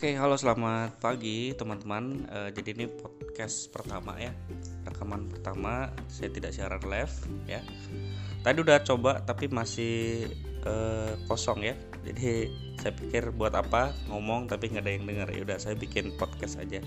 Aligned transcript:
Oke, 0.00 0.16
halo 0.16 0.32
selamat 0.32 0.96
pagi 0.96 1.52
teman-teman. 1.52 2.24
Eh, 2.24 2.56
jadi 2.56 2.72
ini 2.72 2.88
podcast 2.88 3.68
pertama 3.68 4.16
ya, 4.16 4.32
rekaman 4.88 5.28
pertama. 5.28 5.92
Saya 6.08 6.32
tidak 6.32 6.56
siaran 6.56 6.80
live 6.88 7.12
ya. 7.44 7.60
Tadi 8.40 8.64
udah 8.64 8.80
coba 8.80 9.20
tapi 9.20 9.52
masih 9.52 10.24
eh, 10.64 11.12
kosong 11.28 11.68
ya. 11.68 11.76
Jadi 12.00 12.48
saya 12.80 12.96
pikir 12.96 13.28
buat 13.36 13.52
apa 13.52 13.92
ngomong 14.08 14.48
tapi 14.48 14.72
nggak 14.72 14.88
ada 14.88 14.92
yang 14.96 15.04
dengar. 15.04 15.28
Ya 15.36 15.44
udah 15.44 15.58
saya 15.60 15.76
bikin 15.76 16.16
podcast 16.16 16.56
aja 16.56 16.80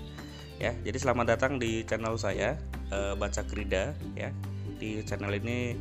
ya. 0.58 0.74
Jadi 0.82 0.98
selamat 0.98 1.38
datang 1.38 1.62
di 1.62 1.86
channel 1.86 2.18
saya 2.18 2.58
eh, 2.90 3.14
Baca 3.14 3.46
Krida 3.46 3.94
ya. 4.18 4.34
Di 4.82 5.06
channel 5.06 5.38
ini 5.38 5.78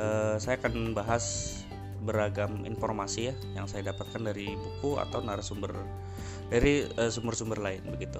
eh, 0.00 0.34
saya 0.40 0.56
akan 0.56 0.96
bahas 0.96 1.60
beragam 2.00 2.64
informasi 2.64 3.28
ya 3.28 3.34
yang 3.52 3.68
saya 3.68 3.92
dapatkan 3.92 4.32
dari 4.32 4.56
buku 4.56 4.96
atau 4.96 5.20
narasumber 5.20 5.76
dari 6.50 6.84
uh, 6.98 7.10
sumber-sumber 7.10 7.62
lain 7.62 7.80
begitu. 7.88 8.18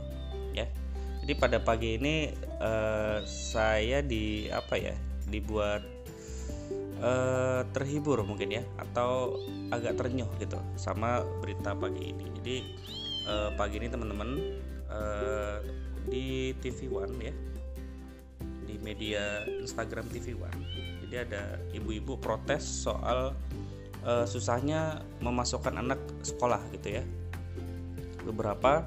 Ya. 0.54 0.70
Jadi 1.20 1.32
pada 1.36 1.58
pagi 1.60 2.00
ini 2.00 2.32
uh, 2.62 3.20
saya 3.28 4.00
di 4.00 4.48
apa 4.48 4.80
ya 4.80 4.96
dibuat 5.28 5.84
uh, 7.04 7.62
terhibur 7.76 8.24
mungkin 8.24 8.50
ya 8.50 8.62
atau 8.80 9.36
agak 9.68 10.00
terenyuh 10.00 10.30
gitu 10.40 10.56
sama 10.80 11.26
berita 11.44 11.76
pagi 11.76 12.14
ini. 12.14 12.26
Jadi 12.40 12.56
uh, 13.28 13.50
pagi 13.58 13.82
ini 13.82 13.92
teman-teman 13.92 14.30
uh, 14.88 15.60
di 16.08 16.56
TV 16.64 16.88
One 16.88 17.14
ya 17.20 17.34
di 18.64 18.78
media 18.80 19.44
Instagram 19.60 20.06
TV 20.08 20.38
One 20.38 20.62
jadi 21.10 21.26
ada 21.26 21.42
ibu-ibu 21.74 22.14
protes 22.22 22.62
soal 22.62 23.34
uh, 24.06 24.22
susahnya 24.22 25.02
memasukkan 25.18 25.74
anak 25.74 25.98
sekolah 26.22 26.62
gitu 26.70 27.02
ya 27.02 27.04
beberapa 28.24 28.86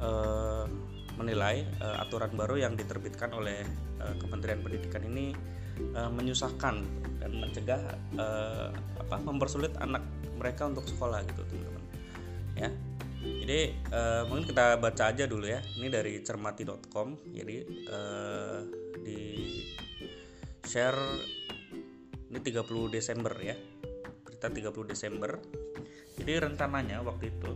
uh, 0.00 0.66
menilai 1.14 1.62
uh, 1.78 2.02
aturan 2.02 2.34
baru 2.34 2.58
yang 2.58 2.74
diterbitkan 2.74 3.30
oleh 3.34 3.62
uh, 4.02 4.14
Kementerian 4.18 4.60
Pendidikan 4.62 5.02
ini 5.06 5.30
uh, 5.94 6.10
menyusahkan 6.10 6.82
dan 7.22 7.30
mencegah 7.38 7.82
uh, 8.18 8.68
apa 8.98 9.16
mempersulit 9.22 9.74
anak 9.78 10.02
mereka 10.34 10.66
untuk 10.66 10.84
sekolah 10.90 11.22
gitu 11.24 11.42
teman-teman. 11.46 11.84
Ya. 12.58 12.70
Jadi 13.24 13.60
uh, 13.88 14.28
mungkin 14.28 14.44
kita 14.52 14.76
baca 14.76 15.04
aja 15.08 15.24
dulu 15.24 15.48
ya. 15.48 15.62
Ini 15.80 15.88
dari 15.88 16.20
cermati.com 16.20 17.32
jadi 17.32 17.56
uh, 17.88 18.58
di 19.00 19.20
share 20.66 20.98
ini 22.28 22.38
30 22.42 22.90
Desember 22.92 23.32
ya. 23.40 23.56
Berita 24.26 24.50
30 24.50 24.92
Desember. 24.92 25.40
Jadi 26.14 26.32
rencananya 26.36 27.00
waktu 27.02 27.32
itu 27.32 27.50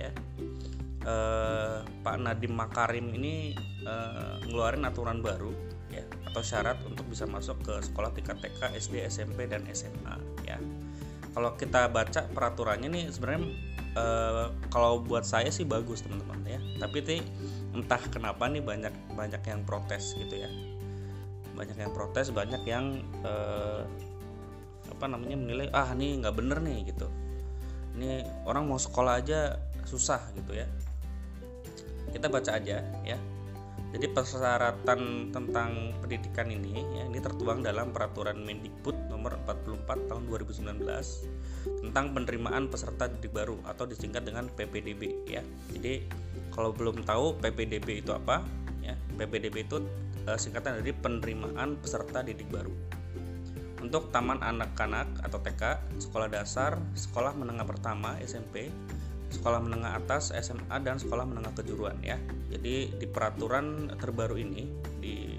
ya 0.00 0.08
eh, 1.04 1.76
Pak 1.84 2.16
Nadiem 2.20 2.52
Makarim 2.52 3.12
ini 3.16 3.56
eh, 3.84 4.34
ngeluarin 4.48 4.84
aturan 4.84 5.24
baru 5.24 5.52
ya 5.90 6.04
atau 6.30 6.42
syarat 6.44 6.78
untuk 6.86 7.08
bisa 7.10 7.26
masuk 7.26 7.58
ke 7.66 7.74
sekolah 7.82 8.14
tingkat 8.14 8.38
TK, 8.38 8.60
SD, 8.78 8.94
SMP 9.08 9.48
dan 9.50 9.64
SMA 9.72 10.16
ya. 10.46 10.60
Kalau 11.30 11.54
kita 11.54 11.86
baca 11.90 12.26
peraturannya 12.30 12.90
nih 12.90 13.04
sebenarnya 13.10 13.42
eh, 13.96 14.46
kalau 14.68 15.00
buat 15.00 15.24
saya 15.24 15.48
sih 15.48 15.64
bagus 15.64 16.04
teman-teman 16.04 16.40
ya. 16.46 16.60
Tapi 16.78 16.96
ini 17.06 17.16
entah 17.74 18.02
kenapa 18.10 18.46
nih 18.50 18.62
banyak 18.62 18.94
banyak 19.14 19.42
yang 19.46 19.60
protes 19.64 20.14
gitu 20.18 20.36
ya. 20.36 20.50
Banyak 21.56 21.76
yang 21.76 21.92
protes, 21.92 22.30
banyak 22.30 22.62
yang 22.68 23.00
eh, 23.24 23.82
apa 24.90 25.06
namanya 25.06 25.38
menilai 25.38 25.68
ah 25.72 25.90
nih 25.96 26.20
nggak 26.22 26.34
bener 26.36 26.58
nih 26.60 26.92
gitu. 26.92 27.08
Ini 27.96 28.22
orang 28.46 28.70
mau 28.70 28.78
sekolah 28.78 29.18
aja 29.18 29.58
susah 29.82 30.22
gitu 30.38 30.54
ya 30.54 30.68
kita 32.12 32.26
baca 32.28 32.50
aja 32.58 32.82
ya 33.06 33.18
jadi 33.90 34.06
persyaratan 34.14 35.34
tentang 35.34 35.98
pendidikan 35.98 36.46
ini 36.46 36.78
ya 36.94 37.02
ini 37.10 37.18
tertuang 37.18 37.66
dalam 37.66 37.90
peraturan 37.90 38.38
Mendikbud 38.46 39.10
nomor 39.10 39.34
44 39.42 40.06
tahun 40.06 40.22
2019 40.30 40.86
tentang 41.90 42.14
penerimaan 42.14 42.70
peserta 42.70 43.10
didik 43.10 43.34
baru 43.34 43.58
atau 43.66 43.84
disingkat 43.84 44.22
dengan 44.22 44.46
PPDB 44.48 45.26
ya. 45.26 45.42
Jadi 45.74 46.06
kalau 46.54 46.70
belum 46.70 47.02
tahu 47.02 47.36
PPDB 47.42 48.00
itu 48.00 48.14
apa 48.14 48.46
ya, 48.80 48.94
PPDB 49.18 49.66
itu 49.66 49.82
eh, 50.24 50.38
singkatan 50.38 50.80
dari 50.80 50.94
penerimaan 50.94 51.76
peserta 51.82 52.22
didik 52.22 52.48
baru. 52.48 52.72
Untuk 53.80 54.12
taman 54.12 54.44
anak-anak 54.44 55.24
atau 55.24 55.40
TK, 55.40 55.62
sekolah 55.98 56.28
dasar, 56.28 56.76
sekolah 56.92 57.32
menengah 57.32 57.64
pertama 57.64 58.12
SMP, 58.20 58.68
sekolah 59.30 59.62
menengah 59.62 59.96
atas, 59.96 60.34
SMA 60.34 60.76
dan 60.82 60.98
sekolah 60.98 61.24
menengah 61.24 61.54
kejuruan 61.54 61.96
ya. 62.02 62.18
Jadi 62.50 62.98
di 62.98 63.06
peraturan 63.06 63.94
terbaru 63.96 64.36
ini 64.36 64.66
di 64.98 65.38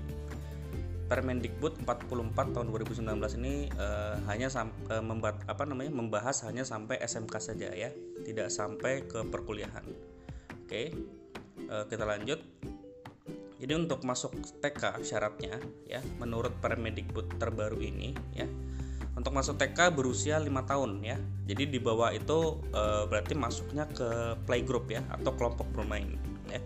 Permendikbud 1.12 1.84
44 1.84 2.56
tahun 2.56 2.72
2019 2.72 3.04
ini 3.44 3.68
uh, 3.76 4.16
hanya 4.32 4.48
uh, 4.48 5.04
membat 5.04 5.44
apa 5.44 5.68
namanya 5.68 5.92
membahas 5.92 6.48
hanya 6.48 6.64
sampai 6.64 7.04
SMK 7.04 7.36
saja 7.36 7.68
ya, 7.76 7.92
tidak 8.24 8.48
sampai 8.48 9.04
ke 9.04 9.20
perkuliahan. 9.28 9.84
Oke. 10.64 10.96
Uh, 11.68 11.84
kita 11.92 12.08
lanjut. 12.08 12.40
Jadi 13.62 13.78
untuk 13.78 14.02
masuk 14.08 14.34
TK 14.64 15.06
syaratnya 15.06 15.60
ya 15.86 16.02
menurut 16.18 16.58
Permendikbud 16.64 17.38
terbaru 17.38 17.78
ini 17.78 18.16
ya 18.34 18.50
untuk 19.12 19.36
masuk 19.36 19.60
TK 19.60 19.92
berusia 19.92 20.40
lima 20.40 20.64
tahun 20.64 21.04
ya. 21.04 21.20
Jadi 21.48 21.68
di 21.68 21.80
bawah 21.84 22.16
itu 22.16 22.64
e, 22.72 22.84
berarti 23.12 23.36
masuknya 23.36 23.84
ke 23.92 24.40
playgroup 24.48 24.88
ya 24.88 25.04
atau 25.12 25.36
kelompok 25.36 25.68
bermain 25.76 26.16
ya. 26.48 26.62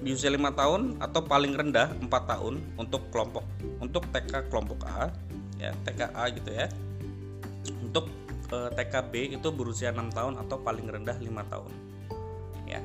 Di 0.00 0.14
usia 0.14 0.32
lima 0.32 0.54
tahun 0.54 0.96
atau 1.02 1.20
paling 1.26 1.52
rendah 1.52 1.92
empat 2.00 2.30
tahun 2.30 2.62
untuk 2.80 3.10
kelompok 3.12 3.44
untuk 3.82 4.06
TK 4.14 4.48
kelompok 4.48 4.86
A 4.88 5.12
ya 5.60 5.76
TKA 5.84 6.24
gitu 6.40 6.50
ya. 6.56 6.66
Untuk 7.84 8.08
e, 8.48 8.56
eh, 8.56 8.70
TKB 8.72 9.36
itu 9.36 9.48
berusia 9.52 9.92
enam 9.92 10.08
tahun 10.08 10.40
atau 10.40 10.56
paling 10.64 10.88
rendah 10.88 11.20
lima 11.20 11.44
tahun 11.52 11.72
ya. 12.64 12.80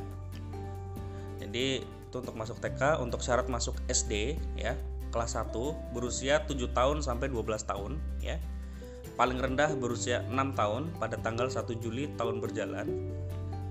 Jadi 1.39 1.87
itu 2.11 2.15
untuk 2.19 2.35
masuk 2.35 2.59
TK 2.59 2.99
untuk 2.99 3.23
syarat 3.23 3.47
masuk 3.47 3.79
SD 3.87 4.35
ya 4.59 4.75
kelas 5.11 5.35
1 5.35 5.51
berusia 5.91 6.41
7 6.47 6.57
tahun 6.71 7.03
sampai 7.03 7.27
12 7.29 7.67
tahun 7.67 7.99
ya. 8.23 8.39
Paling 9.19 9.37
rendah 9.37 9.75
berusia 9.75 10.23
6 10.25 10.33
tahun 10.57 10.89
pada 10.97 11.19
tanggal 11.19 11.51
1 11.51 11.67
Juli 11.77 12.09
tahun 12.15 12.39
berjalan. 12.39 12.87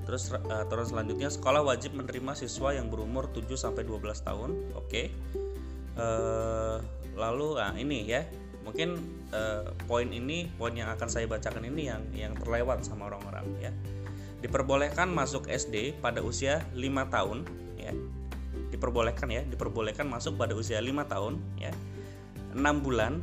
Terus 0.04 0.30
uh, 0.30 0.64
terus 0.68 0.92
selanjutnya 0.92 1.32
sekolah 1.32 1.64
wajib 1.64 1.96
menerima 1.96 2.36
siswa 2.36 2.76
yang 2.76 2.92
berumur 2.92 3.32
7 3.32 3.48
sampai 3.56 3.82
12 3.82 4.20
tahun. 4.20 4.50
Oke. 4.76 4.86
Okay. 4.86 5.06
Uh, 5.98 6.04
eh, 6.04 6.76
lalu 7.16 7.56
nah 7.56 7.74
ini 7.74 8.04
ya. 8.06 8.22
Mungkin 8.60 9.00
uh, 9.32 9.72
poin 9.88 10.06
ini 10.12 10.52
poin 10.60 10.76
yang 10.76 10.92
akan 10.92 11.08
saya 11.08 11.24
bacakan 11.24 11.64
ini 11.64 11.88
yang 11.88 12.02
yang 12.12 12.32
terlewat 12.36 12.84
sama 12.84 13.08
orang-orang 13.08 13.48
ya. 13.58 13.72
Diperbolehkan 14.44 15.08
masuk 15.08 15.48
SD 15.48 15.98
pada 16.04 16.20
usia 16.20 16.64
5 16.76 16.84
tahun 17.08 17.38
ya 17.80 17.92
diperbolehkan 18.80 19.28
ya 19.28 19.44
diperbolehkan 19.44 20.08
masuk 20.08 20.40
pada 20.40 20.56
usia 20.56 20.80
5 20.80 20.88
tahun 21.04 21.36
ya. 21.60 21.68
6 22.56 22.64
bulan 22.80 23.20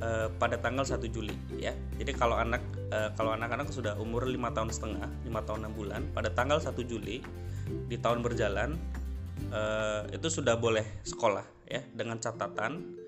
eh, 0.00 0.32
pada 0.40 0.56
tanggal 0.56 0.88
1 0.88 1.04
Juli 1.12 1.36
ya. 1.60 1.76
Jadi 2.00 2.16
kalau 2.16 2.40
anak 2.40 2.64
eh, 2.88 3.12
kalau 3.12 3.36
anak-anak 3.36 3.68
sudah 3.68 3.92
umur 4.00 4.24
5 4.24 4.40
tahun 4.56 4.72
setengah 4.72 5.08
5 5.28 5.46
tahun 5.46 5.60
6 5.68 5.76
bulan 5.76 6.00
pada 6.16 6.32
tanggal 6.32 6.56
1 6.56 6.72
Juli 6.88 7.20
di 7.68 7.96
tahun 8.00 8.24
berjalan 8.24 8.80
eh, 9.52 10.16
itu 10.16 10.32
sudah 10.32 10.56
boleh 10.56 11.04
sekolah 11.04 11.44
ya 11.68 11.84
dengan 11.92 12.16
catatan 12.16 13.04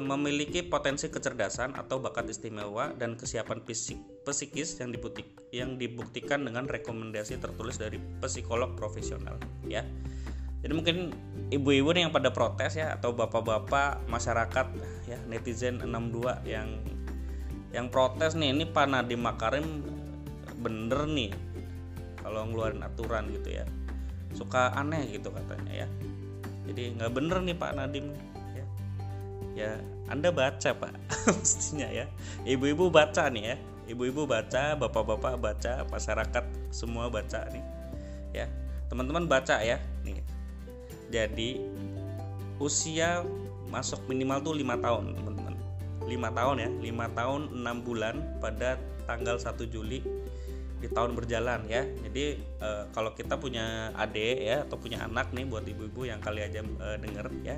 memiliki 0.00 0.64
potensi 0.64 1.12
kecerdasan 1.12 1.76
atau 1.76 2.00
bakat 2.00 2.24
istimewa 2.32 2.96
dan 2.96 3.20
kesiapan 3.20 3.60
fisik 3.68 4.00
psikis 4.24 4.80
yang 4.80 4.96
yang 5.52 5.70
dibuktikan 5.76 6.40
dengan 6.40 6.64
rekomendasi 6.64 7.36
tertulis 7.36 7.76
dari 7.76 8.00
psikolog 8.24 8.72
profesional 8.80 9.36
ya 9.68 9.84
jadi 10.58 10.72
mungkin 10.74 10.96
ibu-ibu 11.54 11.94
yang 11.94 12.10
pada 12.10 12.34
protes 12.34 12.74
ya 12.74 12.98
atau 12.98 13.14
bapak-bapak 13.14 14.02
masyarakat 14.10 14.66
ya 15.06 15.18
netizen 15.30 15.78
62 15.78 16.42
yang 16.44 16.82
yang 17.70 17.86
protes 17.92 18.34
nih 18.34 18.50
ini 18.50 18.64
Pak 18.66 18.86
Nadiem 18.90 19.22
Makarim 19.22 19.84
bener 20.58 21.06
nih 21.06 21.30
kalau 22.24 22.44
ngeluarin 22.50 22.82
aturan 22.82 23.30
gitu 23.30 23.62
ya. 23.62 23.64
Suka 24.34 24.74
aneh 24.76 25.08
gitu 25.08 25.30
katanya 25.32 25.86
ya. 25.86 25.88
Jadi 26.68 26.98
nggak 26.98 27.12
bener 27.14 27.38
nih 27.44 27.56
Pak 27.56 27.72
Nadiem 27.78 28.06
ya. 28.52 28.64
Ya 29.54 29.70
Anda 30.10 30.34
baca 30.34 30.74
Pak 30.74 30.92
mestinya 31.38 31.88
ya. 31.88 32.10
Ibu-ibu 32.44 32.90
baca 32.90 33.30
nih 33.30 33.54
ya. 33.54 33.56
Ibu-ibu 33.88 34.28
baca 34.28 34.76
bapak-bapak 34.76 35.40
baca 35.40 35.72
masyarakat 35.88 36.44
semua 36.74 37.08
baca 37.08 37.46
nih 37.48 37.64
ya. 38.34 38.46
Teman-teman 38.88 39.28
baca 39.28 39.60
ya 39.60 39.80
nih 40.04 40.27
jadi 41.08 41.60
usia 42.60 43.24
masuk 43.68 44.00
minimal 44.08 44.40
tuh 44.44 44.54
lima 44.56 44.76
tahun 44.76 45.16
teman-teman. 45.16 45.54
Lima 46.08 46.28
tahun 46.32 46.56
ya 46.60 46.70
lima 46.80 47.06
tahun 47.12 47.52
enam 47.52 47.84
bulan 47.84 48.40
pada 48.40 48.80
tanggal 49.08 49.40
1 49.40 49.56
Juli 49.72 50.04
di 50.78 50.88
tahun 50.88 51.16
berjalan 51.16 51.64
ya. 51.68 51.84
Jadi 51.84 52.38
uh, 52.60 52.84
kalau 52.92 53.12
kita 53.16 53.40
punya 53.40 53.92
adik 53.96 54.36
ya 54.40 54.64
atau 54.68 54.76
punya 54.76 55.04
anak 55.04 55.32
nih 55.32 55.48
buat 55.48 55.64
ibu-ibu 55.64 56.08
yang 56.08 56.20
kali 56.20 56.44
aja 56.44 56.60
uh, 56.60 56.96
denger 57.00 57.28
ya. 57.44 57.56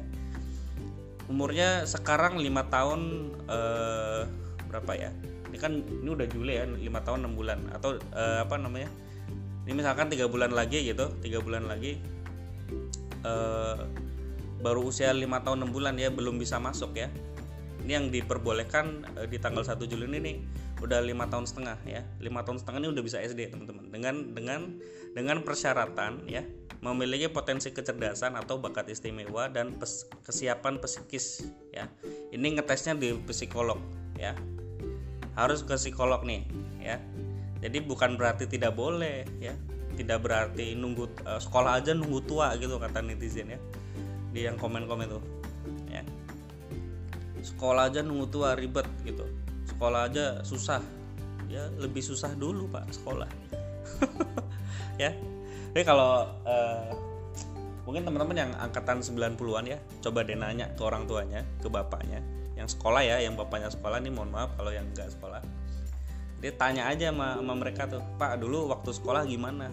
Umurnya 1.31 1.87
sekarang 1.87 2.43
lima 2.43 2.67
tahun 2.67 3.31
uh, 3.47 4.27
berapa 4.67 4.93
ya? 4.99 5.11
Ini 5.51 5.59
kan 5.59 5.73
ini 5.83 6.09
udah 6.11 6.27
Juli 6.31 6.59
ya 6.59 6.67
lima 6.67 7.03
tahun 7.03 7.27
enam 7.27 7.35
bulan. 7.39 7.59
Atau 7.71 7.99
uh, 8.15 8.39
apa 8.43 8.59
namanya? 8.59 8.91
Ini 9.67 9.79
misalkan 9.79 10.11
tiga 10.11 10.27
bulan 10.27 10.51
lagi 10.51 10.83
gitu 10.83 11.15
tiga 11.23 11.39
bulan 11.39 11.71
lagi 11.71 12.01
uh, 13.25 13.89
baru 14.61 14.85
usia 14.89 15.13
lima 15.17 15.41
tahun 15.41 15.65
enam 15.65 15.71
bulan 15.73 15.97
ya 15.97 16.13
belum 16.13 16.37
bisa 16.37 16.61
masuk 16.61 16.97
ya. 16.97 17.09
Ini 17.81 17.97
yang 17.97 18.07
diperbolehkan 18.13 19.09
uh, 19.17 19.27
di 19.27 19.41
tanggal 19.41 19.65
1 19.65 19.81
Juli 19.89 20.05
ini 20.05 20.19
nih 20.21 20.37
udah 20.85 21.01
lima 21.01 21.29
tahun 21.29 21.49
setengah 21.49 21.79
ya. 21.89 22.05
Lima 22.21 22.45
tahun 22.45 22.61
setengah 22.61 22.79
ini 22.85 22.89
udah 22.93 23.03
bisa 23.05 23.19
SD 23.21 23.53
teman-teman. 23.53 23.89
Dengan 23.89 24.15
dengan 24.37 24.61
dengan 25.17 25.37
persyaratan 25.45 26.29
ya 26.29 26.45
memiliki 26.81 27.29
potensi 27.29 27.69
kecerdasan 27.77 28.41
atau 28.41 28.57
bakat 28.57 28.89
istimewa 28.89 29.53
dan 29.53 29.77
pes, 29.77 30.09
kesiapan 30.25 30.81
psikis 30.81 31.45
ya. 31.73 31.89
Ini 32.33 32.61
ngetesnya 32.61 32.97
di 32.97 33.17
psikolog 33.29 33.81
ya. 34.17 34.37
Harus 35.37 35.65
ke 35.65 35.77
psikolog 35.77 36.25
nih 36.25 36.45
ya. 36.81 36.97
Jadi 37.61 37.85
bukan 37.85 38.17
berarti 38.17 38.49
tidak 38.49 38.73
boleh 38.73 39.29
ya 39.37 39.53
tidak 40.01 40.25
berarti 40.25 40.73
nunggu 40.73 41.13
uh, 41.29 41.37
sekolah 41.37 41.85
aja 41.85 41.93
nunggu 41.93 42.25
tua 42.25 42.57
gitu 42.57 42.81
kata 42.81 43.05
netizen 43.05 43.53
ya. 43.53 43.61
Di 44.33 44.49
yang 44.49 44.57
komen-komen 44.57 45.07
tuh 45.13 45.23
ya. 45.93 46.01
Sekolah 47.45 47.93
aja 47.93 48.01
nunggu 48.01 48.27
tua 48.33 48.57
ribet 48.57 48.89
gitu. 49.05 49.29
Sekolah 49.69 50.09
aja 50.09 50.41
susah. 50.41 50.81
Ya 51.53 51.69
lebih 51.77 52.01
susah 52.01 52.33
dulu 52.33 52.67
pak 52.73 52.89
sekolah. 52.91 53.29
Ya. 55.01 55.17
Jadi 55.73 55.89
kalau 55.89 56.29
uh, 56.45 56.93
mungkin 57.89 58.05
teman-teman 58.05 58.37
yang 58.37 58.53
angkatan 58.61 59.01
90-an 59.01 59.65
ya 59.65 59.81
coba 60.05 60.29
deh 60.29 60.37
nanya 60.37 60.69
ke 60.77 60.83
orang 60.85 61.09
tuanya 61.09 61.41
ke 61.57 61.73
bapaknya. 61.73 62.21
Yang 62.53 62.77
sekolah 62.77 63.01
ya 63.01 63.17
yang 63.25 63.33
bapaknya 63.33 63.73
sekolah 63.73 63.97
nih 63.97 64.13
mohon 64.13 64.29
maaf 64.29 64.53
kalau 64.61 64.69
yang 64.69 64.85
enggak 64.93 65.09
sekolah 65.09 65.41
dia 66.41 66.53
tanya 66.57 66.89
aja 66.89 67.13
sama, 67.13 67.37
sama 67.37 67.55
mereka 67.61 67.85
tuh 67.85 68.01
pak 68.17 68.41
dulu 68.41 68.73
waktu 68.73 68.91
sekolah 68.97 69.29
gimana? 69.29 69.69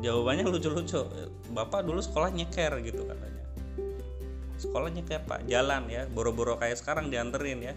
Ya. 0.00 0.08
jawabannya 0.08 0.48
lucu-lucu 0.48 1.04
bapak 1.52 1.84
dulu 1.84 2.00
sekolah 2.00 2.32
nyeker 2.32 2.80
gitu 2.80 3.04
katanya. 3.04 3.44
Sekolahnya 4.56 5.02
kayak 5.04 5.28
pak. 5.28 5.40
Jalan 5.44 5.86
ya 5.92 6.08
boro-boro 6.08 6.56
kayak 6.56 6.80
sekarang 6.80 7.12
dianterin 7.12 7.60
ya. 7.60 7.74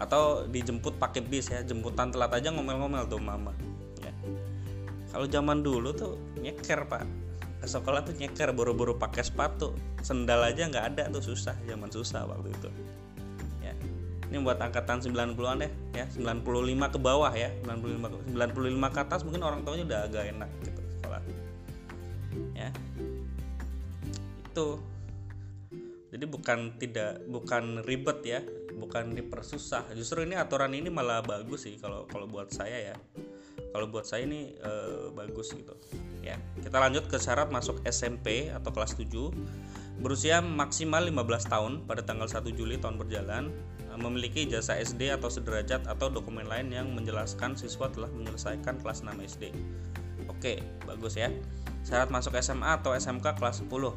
Atau 0.00 0.48
dijemput 0.48 0.96
pakai 0.98 1.20
bis 1.22 1.52
ya 1.52 1.60
jemputan 1.62 2.10
telat 2.10 2.32
aja 2.32 2.48
ngomel-ngomel 2.50 3.04
tuh 3.06 3.20
mama. 3.20 3.52
Ya. 4.00 4.12
Kalau 5.12 5.28
zaman 5.28 5.60
dulu 5.60 5.92
tuh 5.92 6.16
nyeker 6.40 6.88
pak. 6.88 7.04
Ke 7.60 7.66
sekolah 7.68 8.02
tuh 8.08 8.16
nyeker 8.16 8.56
boro-boro 8.56 8.96
pakai 8.96 9.20
sepatu. 9.20 9.76
Sendal 10.00 10.48
aja 10.48 10.64
nggak 10.64 10.96
ada 10.96 11.02
tuh 11.12 11.34
susah 11.34 11.54
zaman 11.68 11.92
susah 11.92 12.24
waktu 12.24 12.50
itu 12.50 12.70
ini 14.34 14.42
buat 14.42 14.58
angkatan 14.58 14.98
90-an 14.98 15.62
deh 15.62 15.72
ya. 15.94 16.10
95 16.10 16.42
ke 16.90 16.98
bawah 16.98 17.30
ya. 17.30 17.54
95 17.62 18.34
95 18.34 18.90
ke 18.90 18.98
atas 18.98 19.20
mungkin 19.22 19.42
orang 19.46 19.62
tuanya 19.62 19.86
udah 19.86 20.00
agak 20.10 20.24
enak 20.34 20.50
gitu 20.66 20.80
sekolah. 20.98 21.22
Ya. 22.58 22.70
Itu. 24.50 24.82
Jadi 26.10 26.24
bukan 26.26 26.58
tidak 26.82 27.22
bukan 27.30 27.86
ribet 27.86 28.18
ya. 28.26 28.40
Bukan 28.74 29.14
dipersusah 29.14 29.94
justru 29.94 30.26
ini 30.26 30.34
aturan 30.34 30.74
ini 30.74 30.90
malah 30.90 31.22
bagus 31.22 31.70
sih 31.70 31.78
kalau 31.78 32.10
kalau 32.10 32.26
buat 32.26 32.50
saya 32.50 32.90
ya. 32.90 32.96
Kalau 33.70 33.86
buat 33.90 34.06
saya 34.06 34.26
ini 34.26 34.54
e, 34.58 34.72
bagus 35.14 35.54
gitu. 35.54 35.78
Ya 36.26 36.42
kita 36.58 36.82
lanjut 36.82 37.06
ke 37.06 37.22
syarat 37.22 37.54
masuk 37.54 37.78
SMP 37.86 38.50
atau 38.50 38.74
kelas 38.74 38.98
7 38.98 39.14
berusia 40.02 40.42
maksimal 40.42 41.06
15 41.06 41.46
tahun 41.46 41.72
pada 41.86 42.02
tanggal 42.02 42.26
1 42.26 42.50
Juli 42.50 42.82
tahun 42.82 42.98
berjalan 42.98 43.54
memiliki 43.96 44.46
jasa 44.48 44.78
SD 44.78 45.10
atau 45.14 45.30
sederajat 45.30 45.86
atau 45.86 46.10
dokumen 46.10 46.46
lain 46.46 46.70
yang 46.70 46.90
menjelaskan 46.92 47.54
siswa 47.54 47.90
telah 47.90 48.10
menyelesaikan 48.10 48.82
kelas 48.82 49.06
6 49.06 49.14
SD 49.22 49.54
oke 50.44 50.60
bagus 50.84 51.16
ya. 51.16 51.32
Syarat 51.84 52.12
masuk 52.12 52.36
SMA 52.40 52.80
atau 52.80 52.92
SMK 52.92 53.40
kelas 53.40 53.64
10 53.64 53.72
uh, 53.72 53.92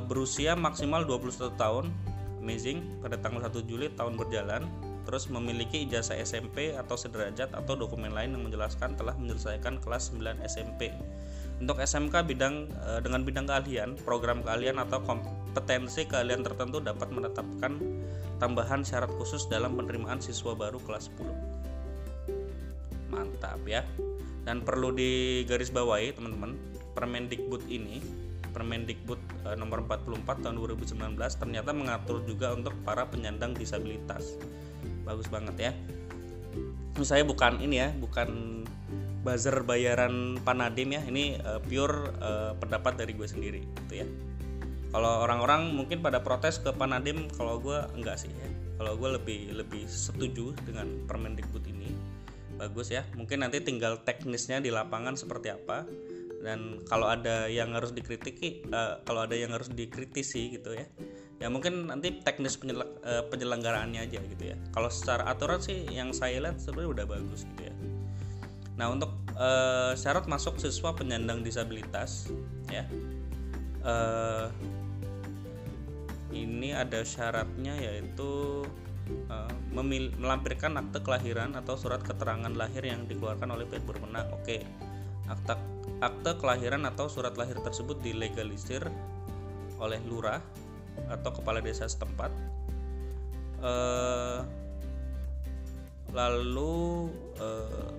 berusia 0.00 0.56
maksimal 0.56 1.04
21 1.04 1.60
tahun 1.60 1.92
amazing 2.40 3.04
pada 3.04 3.20
tanggal 3.20 3.44
1 3.44 3.68
Juli 3.68 3.92
tahun 3.92 4.16
berjalan. 4.16 4.64
Terus 5.08 5.32
memiliki 5.32 5.88
ijazah 5.88 6.20
SMP 6.20 6.76
atau 6.76 6.92
sederajat 6.92 7.56
atau 7.56 7.80
dokumen 7.80 8.12
lain 8.12 8.36
yang 8.36 8.44
menjelaskan 8.44 8.92
telah 8.92 9.16
menyelesaikan 9.16 9.80
kelas 9.80 10.12
9 10.12 10.44
SMP 10.44 10.92
untuk 11.64 11.80
SMK 11.80 12.28
bidang 12.28 12.68
uh, 12.84 13.00
dengan 13.00 13.24
bidang 13.24 13.48
keahlian 13.48 13.96
program 14.04 14.44
keahlian 14.44 14.76
atau 14.76 15.00
kompetensi 15.48 16.04
keahlian 16.04 16.44
tertentu 16.44 16.84
dapat 16.84 17.08
menetapkan 17.08 17.80
tambahan 18.36 18.84
syarat 18.84 19.08
khusus 19.16 19.48
dalam 19.48 19.80
penerimaan 19.80 20.20
siswa 20.20 20.52
baru 20.52 20.76
kelas 20.84 21.08
10 21.16 23.08
mantap 23.08 23.58
ya 23.64 23.80
dan 24.44 24.60
perlu 24.60 24.92
digarisbawahi 24.92 26.12
teman-teman 26.12 26.52
Permendikbud 26.92 27.64
ini 27.72 28.04
Permendikbud 28.52 29.20
e, 29.44 29.48
nomor 29.54 29.84
44 29.84 30.44
tahun 30.44 30.56
2019 30.56 31.16
ternyata 31.16 31.70
mengatur 31.70 32.24
juga 32.24 32.56
untuk 32.56 32.74
para 32.82 33.06
penyandang 33.06 33.54
disabilitas. 33.54 34.34
Bagus 35.06 35.30
banget 35.30 35.70
ya. 35.70 35.72
Saya 37.06 37.22
bukan 37.22 37.62
ini 37.62 37.78
ya, 37.78 37.94
bukan 37.94 38.64
buzzer 39.22 39.62
bayaran 39.62 40.42
Panadim 40.42 40.90
ya. 40.96 41.04
Ini 41.06 41.38
e, 41.38 41.50
pure 41.62 42.10
e, 42.18 42.30
pendapat 42.58 42.98
dari 42.98 43.12
gue 43.14 43.28
sendiri 43.30 43.62
gitu 43.62 43.94
ya. 44.02 44.06
Kalau 44.88 45.24
orang-orang 45.24 45.76
mungkin 45.76 46.00
pada 46.00 46.24
protes 46.24 46.58
ke 46.60 46.72
Panadim, 46.72 47.28
kalau 47.36 47.60
gue 47.60 47.76
enggak 47.92 48.24
sih 48.24 48.32
ya. 48.32 48.48
Kalau 48.80 48.94
gue 48.96 49.20
lebih 49.20 49.40
lebih 49.52 49.84
setuju 49.84 50.56
dengan 50.64 50.88
Permendikbud 51.04 51.64
ini. 51.68 51.92
Bagus 52.56 52.90
ya. 52.90 53.04
Mungkin 53.14 53.44
nanti 53.44 53.60
tinggal 53.60 54.00
teknisnya 54.02 54.64
di 54.64 54.72
lapangan 54.72 55.14
seperti 55.14 55.52
apa 55.52 55.84
dan 56.42 56.82
kalau 56.86 57.10
ada 57.10 57.50
yang 57.50 57.74
harus 57.74 57.90
dikritiki 57.90 58.62
uh, 58.70 59.02
kalau 59.02 59.26
ada 59.26 59.34
yang 59.34 59.50
harus 59.50 59.66
dikritisi 59.74 60.54
gitu 60.54 60.74
ya 60.74 60.86
ya 61.38 61.46
mungkin 61.46 61.86
nanti 61.86 62.18
teknis 62.18 62.58
eh, 62.66 63.22
penyelenggaraannya 63.30 64.10
aja 64.10 64.18
gitu 64.26 64.44
ya 64.54 64.56
kalau 64.74 64.90
secara 64.90 65.22
aturan 65.30 65.62
sih 65.62 65.86
yang 65.86 66.10
saya 66.10 66.42
lihat 66.42 66.58
sebenarnya 66.58 66.90
udah 66.98 67.06
bagus 67.06 67.46
gitu 67.54 67.70
ya 67.70 67.74
nah 68.78 68.90
untuk 68.90 69.10
uh, 69.38 69.94
syarat 69.94 70.26
masuk 70.30 70.58
siswa 70.58 70.94
penyandang 70.94 71.42
disabilitas 71.42 72.30
ya 72.70 72.86
uh, 73.86 74.50
ini 76.32 76.76
ada 76.76 77.00
syaratnya 77.04 77.72
yaitu 77.80 78.64
uh, 79.32 79.52
melampirkan 79.72 80.76
akte 80.76 81.00
kelahiran 81.00 81.56
atau 81.56 81.80
surat 81.80 82.04
keterangan 82.04 82.52
lahir 82.52 82.84
yang 82.84 83.08
dikeluarkan 83.08 83.48
oleh 83.48 83.64
pihak 83.64 83.84
berwenang. 83.88 84.28
Oke. 84.36 84.64
Akta, 85.28 85.60
akte 86.00 86.36
kelahiran 86.40 86.88
atau 86.88 87.08
surat 87.08 87.36
lahir 87.36 87.56
tersebut 87.60 88.00
dilegalisir 88.00 88.84
oleh 89.80 90.00
lurah 90.08 90.40
atau 91.08 91.30
kepala 91.32 91.60
desa 91.64 91.88
setempat. 91.88 92.32
Uh, 93.58 94.44
lalu 96.12 97.08
uh, 97.40 97.92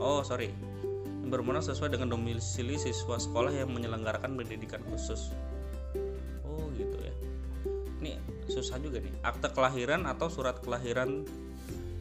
oh 0.00 0.20
sorry. 0.24 0.52
Berwenang 1.26 1.58
sesuai 1.58 1.90
dengan 1.90 2.14
domisili 2.14 2.78
siswa 2.78 3.18
sekolah 3.18 3.50
yang 3.50 3.74
menyelenggarakan 3.74 4.38
pendidikan 4.38 4.78
khusus 4.86 5.34
susah 8.56 8.80
juga 8.80 9.04
nih. 9.04 9.12
Akte 9.20 9.52
kelahiran 9.52 10.08
atau 10.08 10.32
surat 10.32 10.56
kelahiran 10.64 11.28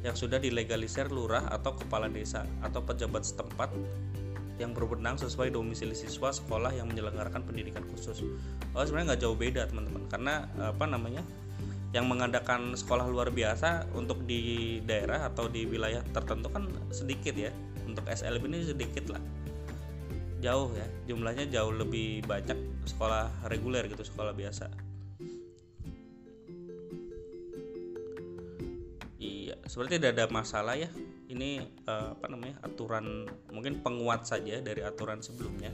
yang 0.07 0.15
sudah 0.15 0.39
dilegalisir 0.39 1.11
lurah 1.11 1.43
atau 1.51 1.75
kepala 1.75 2.07
desa 2.07 2.47
atau 2.63 2.79
pejabat 2.79 3.27
setempat 3.27 3.73
yang 4.55 4.71
berwenang 4.71 5.19
sesuai 5.19 5.51
domisili 5.51 5.91
siswa 5.91 6.31
sekolah 6.31 6.71
yang 6.71 6.87
menyelenggarakan 6.87 7.43
pendidikan 7.43 7.83
khusus. 7.91 8.23
Oh 8.71 8.85
sebenarnya 8.87 9.11
nggak 9.11 9.21
jauh 9.27 9.35
beda 9.35 9.67
teman-teman. 9.67 10.07
Karena 10.07 10.47
apa 10.55 10.85
namanya 10.87 11.19
yang 11.91 12.07
mengadakan 12.07 12.71
sekolah 12.71 13.03
luar 13.11 13.35
biasa 13.35 13.91
untuk 13.91 14.23
di 14.23 14.79
daerah 14.87 15.27
atau 15.27 15.51
di 15.51 15.67
wilayah 15.67 15.99
tertentu 16.15 16.47
kan 16.47 16.71
sedikit 16.95 17.35
ya. 17.35 17.51
Untuk 17.83 18.07
SLB 18.07 18.47
ini 18.47 18.63
sedikit 18.63 19.11
lah. 19.11 19.19
Jauh 20.39 20.71
ya. 20.71 20.87
Jumlahnya 21.11 21.51
jauh 21.51 21.75
lebih 21.75 22.23
banyak 22.23 22.87
sekolah 22.87 23.27
reguler 23.51 23.91
gitu 23.91 24.07
sekolah 24.07 24.31
biasa 24.31 24.94
seperti 29.65 29.97
tidak 29.97 30.11
ada 30.17 30.25
masalah 30.29 30.77
ya. 30.77 30.89
Ini 31.25 31.57
uh, 31.89 32.13
apa 32.13 32.25
namanya 32.29 32.61
aturan 32.61 33.25
mungkin 33.49 33.81
penguat 33.81 34.29
saja 34.29 34.61
dari 34.61 34.85
aturan 34.85 35.25
sebelumnya. 35.25 35.73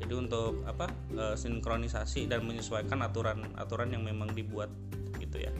Jadi 0.00 0.12
untuk 0.16 0.64
apa 0.68 0.88
uh, 1.16 1.36
sinkronisasi 1.36 2.28
dan 2.28 2.44
menyesuaikan 2.44 3.00
aturan 3.00 3.44
aturan 3.56 3.92
yang 3.92 4.04
memang 4.04 4.32
dibuat 4.36 4.68
gitu 5.16 5.40
ya. 5.40 5.52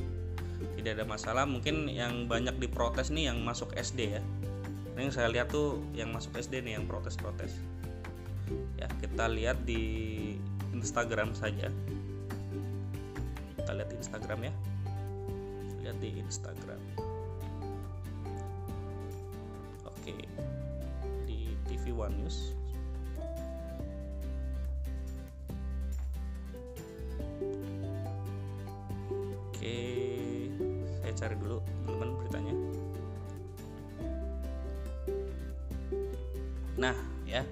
Tidak 0.76 1.00
ada 1.00 1.04
masalah. 1.08 1.48
Mungkin 1.48 1.88
yang 1.88 2.28
banyak 2.28 2.60
diprotes 2.60 3.08
nih 3.08 3.32
yang 3.32 3.40
masuk 3.40 3.72
SD 3.72 4.20
ya. 4.20 4.22
Ini 4.96 5.08
yang 5.08 5.14
saya 5.16 5.28
lihat 5.32 5.48
tuh 5.48 5.80
yang 5.96 6.12
masuk 6.12 6.36
SD 6.36 6.60
nih 6.60 6.76
yang 6.76 6.84
protes-protes. 6.84 7.56
Ya 8.76 8.88
kita 9.00 9.32
lihat 9.32 9.64
di 9.64 9.80
Instagram 10.76 11.32
saja. 11.32 11.72
Kita 13.56 13.70
lihat 13.72 13.88
di 13.88 13.96
Instagram 13.96 14.38
ya. 14.44 14.52
Lihat 15.80 15.96
di 16.04 16.10
Instagram 16.20 17.09
One 21.90 22.16
News 22.20 22.60
oke 29.60 29.76
saya 31.04 31.12
cari 31.12 31.36
dulu 31.36 31.60
teman-teman 31.60 32.10
beritanya. 32.16 32.54
Nah 36.80 36.96
ya. 37.28 37.44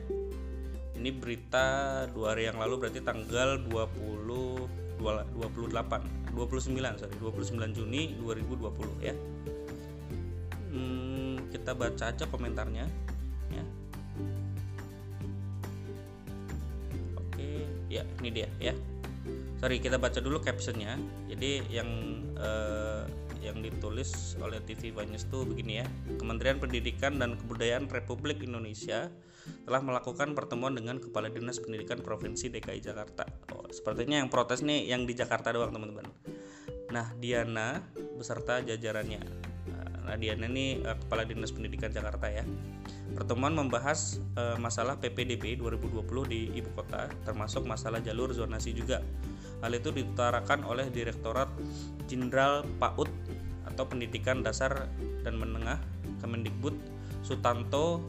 Ini 0.99 1.14
berita 1.14 1.66
dua 2.11 2.35
hari 2.35 2.50
yang 2.50 2.59
lalu 2.59 2.83
berarti 2.83 2.99
tanggal 3.04 3.62
20 3.71 4.99
28 4.99 6.35
29 6.35 6.99
sorry 6.99 7.14
29 7.23 7.76
Juni 7.76 8.18
2020 8.18 8.99
ya. 9.04 9.14
Hmm, 10.73 11.38
kita 11.54 11.76
baca 11.78 12.04
aja 12.11 12.25
komentarnya 12.26 12.88
ya 17.98 18.04
ini 18.22 18.30
dia 18.30 18.48
ya. 18.62 18.74
Sorry 19.58 19.82
kita 19.82 19.98
baca 19.98 20.22
dulu 20.22 20.38
captionnya. 20.38 20.94
Jadi 21.26 21.66
yang 21.66 21.90
eh, 22.38 23.02
yang 23.42 23.58
ditulis 23.62 24.38
oleh 24.42 24.62
TV 24.62 24.94
Banyes 24.94 25.26
itu 25.26 25.42
begini 25.42 25.82
ya. 25.82 25.86
Kementerian 26.18 26.62
Pendidikan 26.62 27.18
dan 27.18 27.34
Kebudayaan 27.34 27.90
Republik 27.90 28.42
Indonesia 28.46 29.10
telah 29.64 29.80
melakukan 29.80 30.36
pertemuan 30.36 30.76
dengan 30.76 31.00
Kepala 31.00 31.32
Dinas 31.32 31.58
Pendidikan 31.62 32.02
Provinsi 32.02 32.52
DKI 32.52 32.80
Jakarta. 32.84 33.24
Oh, 33.54 33.66
sepertinya 33.70 34.20
yang 34.20 34.28
protes 34.28 34.60
nih 34.60 34.90
yang 34.90 35.08
di 35.08 35.14
Jakarta 35.16 35.50
doang 35.50 35.74
teman-teman. 35.74 36.06
Nah 36.92 37.12
Diana 37.16 37.82
beserta 38.16 38.60
jajarannya 38.64 39.47
nah 40.08 40.16
Diana 40.16 40.48
ini 40.48 40.80
uh, 40.80 40.96
Kepala 40.96 41.28
Dinas 41.28 41.52
Pendidikan 41.52 41.92
Jakarta 41.92 42.32
ya 42.32 42.48
Pertemuan 43.18 43.50
membahas 43.50 44.22
uh, 44.36 44.54
masalah 44.62 45.00
PPDB 45.00 45.58
2020 45.58 46.06
di 46.30 46.54
ibu 46.54 46.70
kota, 46.76 47.10
termasuk 47.26 47.66
masalah 47.66 47.98
jalur 47.98 48.30
zonasi 48.30 48.70
juga. 48.70 49.02
Hal 49.58 49.74
itu 49.74 49.90
diutarakan 49.90 50.62
oleh 50.62 50.86
Direktorat 50.92 51.50
Jenderal 52.06 52.62
PAUD 52.78 53.10
atau 53.66 53.84
Pendidikan 53.90 54.46
Dasar 54.46 54.86
dan 55.26 55.34
Menengah 55.34 55.82
Kemendikbud 56.22 56.78
Sutanto 57.26 58.06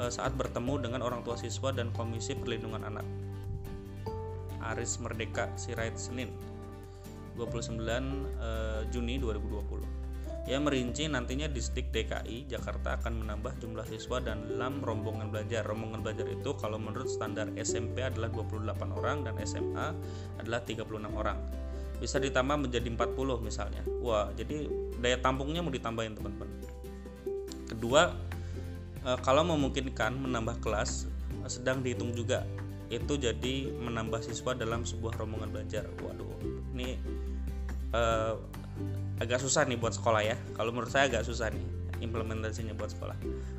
uh, 0.00 0.08
saat 0.08 0.32
bertemu 0.38 0.88
dengan 0.88 1.04
orang 1.04 1.20
tua 1.20 1.36
siswa 1.36 1.68
dan 1.74 1.92
Komisi 1.92 2.32
Perlindungan 2.32 2.86
Anak. 2.86 3.04
Aris 4.72 4.96
Merdeka 5.04 5.52
Sirait 5.60 6.00
Senin 6.00 6.32
29 7.36 7.76
uh, 7.76 8.88
Juni 8.88 9.20
2020. 9.20 10.09
Ia 10.50 10.58
merinci 10.58 11.06
nantinya 11.06 11.46
Distrik 11.46 11.94
DKI 11.94 12.50
Jakarta 12.50 12.98
akan 12.98 13.22
menambah 13.22 13.62
jumlah 13.62 13.86
siswa 13.86 14.18
dan 14.18 14.50
dalam 14.50 14.82
rombongan 14.82 15.30
belajar. 15.30 15.62
Rombongan 15.62 16.02
belajar 16.02 16.26
itu 16.26 16.50
kalau 16.58 16.74
menurut 16.74 17.06
standar 17.06 17.54
SMP 17.54 18.02
adalah 18.02 18.26
28 18.34 18.66
orang 18.90 19.22
dan 19.22 19.38
SMA 19.46 19.94
adalah 20.42 20.58
36 20.66 20.90
orang. 21.14 21.38
Bisa 22.02 22.18
ditambah 22.18 22.66
menjadi 22.66 22.82
40 22.82 23.46
misalnya. 23.46 23.86
Wah, 24.02 24.34
jadi 24.34 24.66
daya 24.98 25.22
tampungnya 25.22 25.62
mau 25.62 25.70
ditambahin 25.70 26.18
teman-teman. 26.18 26.50
Kedua, 27.70 28.10
eh, 29.06 29.18
kalau 29.22 29.46
memungkinkan 29.46 30.18
menambah 30.18 30.58
kelas 30.66 31.06
eh, 31.46 31.50
sedang 31.52 31.78
dihitung 31.78 32.10
juga. 32.10 32.42
Itu 32.90 33.22
jadi 33.22 33.70
menambah 33.70 34.18
siswa 34.26 34.58
dalam 34.58 34.82
sebuah 34.82 35.14
rombongan 35.14 35.54
belajar. 35.54 35.86
Waduh, 36.02 36.42
ini 36.74 36.98
eh, 37.94 38.34
agak 39.20 39.38
susah 39.38 39.68
nih 39.68 39.76
buat 39.76 39.92
sekolah 39.92 40.22
ya. 40.24 40.36
Kalau 40.56 40.72
menurut 40.72 40.88
saya 40.88 41.12
agak 41.12 41.28
susah 41.28 41.52
nih 41.52 41.80
implementasinya 42.00 42.72
buat 42.72 42.90
sekolah. 42.90 43.16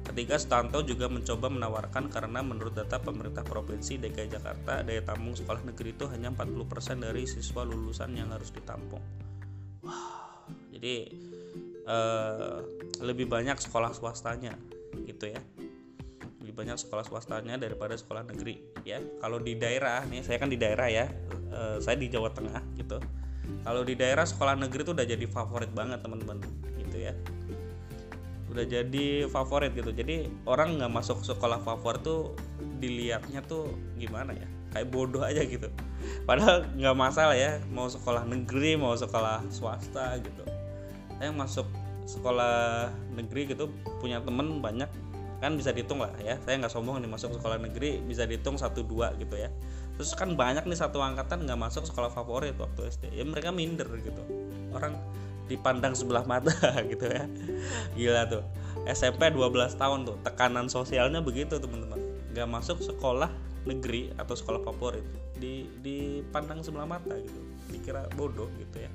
Ketika 0.10 0.36
Stanto 0.42 0.82
juga 0.82 1.06
mencoba 1.06 1.48
menawarkan 1.48 2.10
karena 2.10 2.42
menurut 2.42 2.74
data 2.74 2.98
pemerintah 2.98 3.46
provinsi 3.46 4.02
DKI 4.02 4.28
Jakarta 4.34 4.82
daya 4.82 5.06
tampung 5.06 5.38
sekolah 5.38 5.62
negeri 5.62 5.94
itu 5.94 6.10
hanya 6.10 6.34
40% 6.34 7.06
dari 7.06 7.30
siswa 7.30 7.62
lulusan 7.62 8.18
yang 8.18 8.34
harus 8.34 8.50
ditampung. 8.50 9.02
Wah 9.86 10.42
jadi 10.74 11.14
eh, 11.86 12.58
lebih 13.06 13.30
banyak 13.30 13.62
sekolah 13.62 13.94
swastanya 13.94 14.58
gitu 15.06 15.30
ya. 15.30 15.42
Lebih 16.42 16.58
banyak 16.58 16.82
sekolah 16.82 17.06
swastanya 17.06 17.62
daripada 17.62 17.94
sekolah 17.94 18.26
negeri 18.26 18.82
ya. 18.82 18.98
Kalau 19.22 19.38
di 19.38 19.54
daerah 19.54 20.02
nih 20.10 20.26
saya 20.26 20.42
kan 20.42 20.50
di 20.50 20.58
daerah 20.58 20.90
ya 20.90 21.06
eh, 21.54 21.78
saya 21.78 21.94
di 22.02 22.10
Jawa 22.10 22.34
Tengah 22.34 22.66
gitu 22.82 22.98
kalau 23.62 23.86
di 23.86 23.94
daerah 23.94 24.26
sekolah 24.26 24.58
negeri 24.58 24.82
tuh 24.82 24.94
udah 24.98 25.06
jadi 25.06 25.26
favorit 25.30 25.70
banget 25.74 26.02
teman-teman. 26.02 26.42
Gitu 26.82 26.98
ya. 26.98 27.14
Udah 28.50 28.66
jadi 28.66 29.30
favorit 29.30 29.72
gitu. 29.78 29.94
Jadi 29.94 30.28
orang 30.50 30.82
nggak 30.82 30.92
masuk 30.92 31.22
sekolah 31.22 31.62
favorit 31.62 32.02
tuh 32.02 32.34
dilihatnya 32.82 33.46
tuh 33.46 33.70
gimana 34.02 34.34
ya? 34.34 34.48
Kayak 34.74 34.88
bodoh 34.90 35.22
aja 35.22 35.46
gitu. 35.46 35.70
Padahal 36.26 36.66
nggak 36.74 36.98
masalah 36.98 37.38
ya 37.38 37.62
mau 37.70 37.86
sekolah 37.86 38.26
negeri 38.26 38.76
mau 38.76 38.98
sekolah 38.98 39.46
swasta 39.54 40.18
gitu. 40.20 40.44
Saya 41.22 41.30
masuk 41.30 41.70
sekolah 42.10 42.90
negeri 43.14 43.54
gitu 43.54 43.70
punya 44.02 44.18
temen 44.26 44.58
banyak 44.58 44.90
kan 45.38 45.54
bisa 45.54 45.70
dihitung 45.70 46.02
lah 46.02 46.12
ya. 46.26 46.42
Saya 46.42 46.58
nggak 46.58 46.74
sombong 46.74 46.98
nih 46.98 47.12
masuk 47.14 47.38
sekolah 47.38 47.62
negeri 47.62 48.02
bisa 48.02 48.26
dihitung 48.26 48.58
satu 48.58 48.82
dua 48.82 49.14
gitu 49.22 49.38
ya 49.38 49.54
terus 50.02 50.18
kan 50.18 50.34
banyak 50.34 50.66
nih 50.66 50.82
satu 50.82 50.98
angkatan 50.98 51.46
nggak 51.46 51.62
masuk 51.62 51.86
sekolah 51.86 52.10
favorit 52.10 52.58
waktu 52.58 52.90
SD 52.90 53.14
ya 53.14 53.22
mereka 53.22 53.54
minder 53.54 53.86
gitu. 54.02 54.18
Orang 54.74 54.98
dipandang 55.46 55.94
sebelah 55.94 56.26
mata 56.26 56.58
gitu 56.90 57.06
ya. 57.06 57.30
Gila 57.94 58.26
tuh. 58.26 58.42
SMP 58.90 59.30
12 59.30 59.78
tahun 59.78 60.10
tuh 60.10 60.18
tekanan 60.26 60.74
sosialnya 60.74 61.22
begitu 61.22 61.62
teman-teman. 61.62 62.02
Nggak 62.34 62.50
masuk 62.50 62.82
sekolah 62.82 63.30
negeri 63.70 64.10
atau 64.18 64.34
sekolah 64.34 64.66
favorit. 64.66 65.06
Di 65.38 65.70
dipandang 65.86 66.66
sebelah 66.66 66.90
mata 66.90 67.14
gitu. 67.22 67.42
Dikira 67.70 68.10
bodoh 68.18 68.50
gitu 68.58 68.82
ya. 68.82 68.90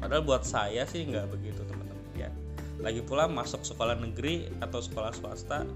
Padahal 0.00 0.24
buat 0.24 0.48
saya 0.48 0.88
sih 0.88 1.04
nggak 1.04 1.28
begitu 1.28 1.60
teman-teman. 1.68 2.08
Ya 2.16 2.32
lagi 2.80 3.04
pula 3.04 3.28
masuk 3.28 3.68
sekolah 3.68 4.00
negeri 4.00 4.48
atau 4.64 4.80
sekolah 4.80 5.12
swasta 5.12 5.68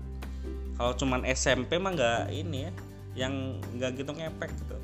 kalau 0.80 0.96
cuman 0.96 1.28
SMP 1.28 1.76
mah 1.76 1.92
nggak 1.92 2.32
ini 2.32 2.64
ya 2.64 2.72
yang 3.18 3.58
nggak 3.76 4.00
gitu 4.00 4.12
ngepek 4.14 4.50
gitu. 4.54 4.76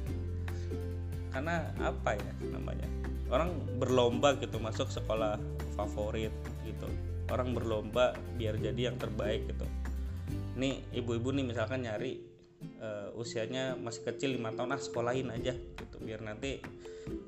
Karena 1.31 1.71
apa 1.79 2.17
ya 2.17 2.33
namanya? 2.51 2.89
Orang 3.29 3.59
berlomba 3.77 4.39
gitu 4.39 4.63
masuk 4.63 4.89
sekolah 4.91 5.39
favorit 5.75 6.33
gitu. 6.65 6.89
Orang 7.31 7.53
berlomba 7.53 8.15
biar 8.39 8.57
jadi 8.59 8.91
yang 8.93 8.97
terbaik 8.97 9.51
gitu. 9.51 9.67
Nih 10.57 10.83
ibu-ibu 10.95 11.35
nih 11.35 11.45
misalkan 11.45 11.85
nyari 11.85 12.23
uh, 12.81 13.13
usianya 13.19 13.77
masih 13.77 14.07
kecil 14.07 14.39
lima 14.39 14.55
tahun 14.55 14.79
ah 14.79 14.81
sekolahin 14.81 15.29
aja 15.35 15.53
gitu. 15.53 15.97
Biar 16.01 16.23
nanti 16.23 16.63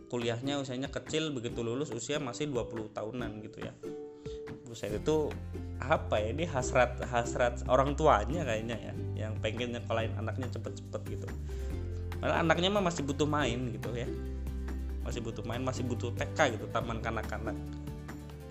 kuliahnya 0.08 0.58
usianya 0.62 0.88
kecil 0.88 1.30
begitu 1.34 1.60
lulus 1.62 1.92
usia 1.92 2.18
masih 2.18 2.50
20 2.50 2.94
tahunan 2.94 3.30
gitu 3.44 3.58
ya. 3.62 3.74
Buset 4.64 4.94
itu 4.94 5.30
apa 5.88 6.20
ya 6.20 6.36
ini 6.36 6.44
hasrat 6.44 7.00
hasrat 7.08 7.64
orang 7.64 7.96
tuanya 7.96 8.44
kayaknya 8.44 8.76
ya 8.76 8.92
yang 9.24 9.32
pengen 9.40 9.72
nyekolahin 9.72 10.12
anaknya 10.20 10.52
cepet-cepet 10.52 11.02
gitu. 11.16 11.26
Malah 12.20 12.44
anaknya 12.44 12.68
mah 12.68 12.84
masih 12.84 13.02
butuh 13.08 13.24
main 13.24 13.72
gitu 13.72 13.88
ya. 13.96 14.06
Masih 15.02 15.24
butuh 15.24 15.40
main 15.48 15.64
masih 15.64 15.88
butuh 15.88 16.12
TK 16.12 16.60
gitu 16.60 16.68
taman 16.68 17.00
kanak-kanak. 17.00 17.56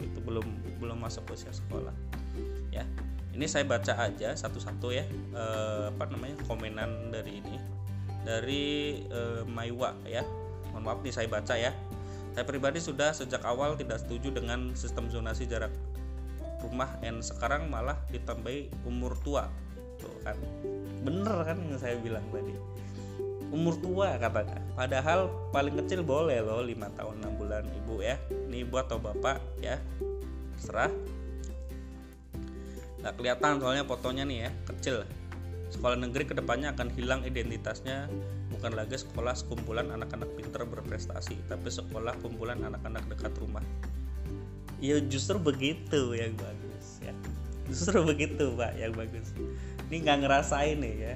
Itu 0.02 0.18
belum 0.26 0.46
belum 0.82 0.98
masuk 0.98 1.30
usia 1.30 1.54
sekolah 1.54 1.94
ya. 2.74 2.84
Ini 3.38 3.46
saya 3.46 3.70
baca 3.70 3.94
aja 3.94 4.34
satu-satu 4.34 4.90
ya 4.90 5.06
e, 5.30 5.44
apa 5.94 6.10
namanya 6.10 6.42
komenan 6.50 7.14
dari 7.14 7.38
ini. 7.38 7.58
Dari 8.26 8.66
e, 9.06 9.46
Maiwa 9.46 9.94
ya. 10.10 10.26
Mohon 10.74 10.84
maaf 10.84 11.00
nih 11.06 11.14
saya 11.14 11.28
baca 11.30 11.54
ya. 11.54 11.70
Saya 12.34 12.46
pribadi 12.50 12.82
sudah 12.82 13.14
sejak 13.14 13.46
awal 13.46 13.78
tidak 13.78 14.02
setuju 14.02 14.34
dengan 14.34 14.74
sistem 14.74 15.10
zonasi 15.10 15.46
jarak 15.46 15.74
rumah 16.62 16.90
and 17.06 17.22
sekarang 17.22 17.70
malah 17.70 17.98
ditambahi 18.10 18.88
umur 18.88 19.14
tua. 19.22 19.46
Tuh 19.98 20.14
kan. 20.26 20.38
Bener 21.06 21.38
kan 21.46 21.58
yang 21.62 21.80
saya 21.80 21.96
bilang 22.02 22.26
tadi. 22.34 22.54
Umur 23.54 23.80
tua 23.80 24.18
katanya. 24.20 24.60
Padahal 24.76 25.32
paling 25.56 25.78
kecil 25.84 26.04
boleh 26.04 26.44
loh 26.44 26.60
5 26.60 26.98
tahun 26.98 27.16
6 27.24 27.40
bulan 27.40 27.64
ibu 27.84 28.04
ya. 28.04 28.20
Ini 28.30 28.68
buat 28.68 28.90
atau 28.90 29.00
bapak 29.00 29.40
ya. 29.62 29.78
Serah 30.58 30.92
nggak 32.98 33.14
kelihatan 33.14 33.62
soalnya 33.62 33.86
fotonya 33.86 34.24
nih 34.26 34.50
ya 34.50 34.52
kecil. 34.74 35.06
Sekolah 35.68 36.00
negeri 36.00 36.26
ke 36.26 36.34
depannya 36.34 36.74
akan 36.74 36.90
hilang 36.98 37.22
identitasnya. 37.24 38.10
Bukan 38.52 38.74
lagi 38.74 38.98
sekolah 38.98 39.38
sekumpulan 39.38 39.94
anak-anak 39.94 40.34
pinter 40.34 40.66
berprestasi 40.66 41.38
tapi 41.46 41.70
sekolah 41.70 42.18
kumpulan 42.26 42.58
anak-anak 42.66 43.06
dekat 43.06 43.38
rumah 43.38 43.62
ya 44.78 44.98
justru 45.06 45.38
begitu 45.42 46.14
yang 46.14 46.34
bagus 46.38 47.02
ya. 47.02 47.14
Justru 47.68 48.04
begitu 48.08 48.56
pak 48.56 48.78
yang 48.80 48.94
bagus. 48.96 49.34
Ini 49.92 50.04
nggak 50.04 50.18
ngerasain 50.24 50.78
nih 50.80 50.96
ya. 50.96 51.14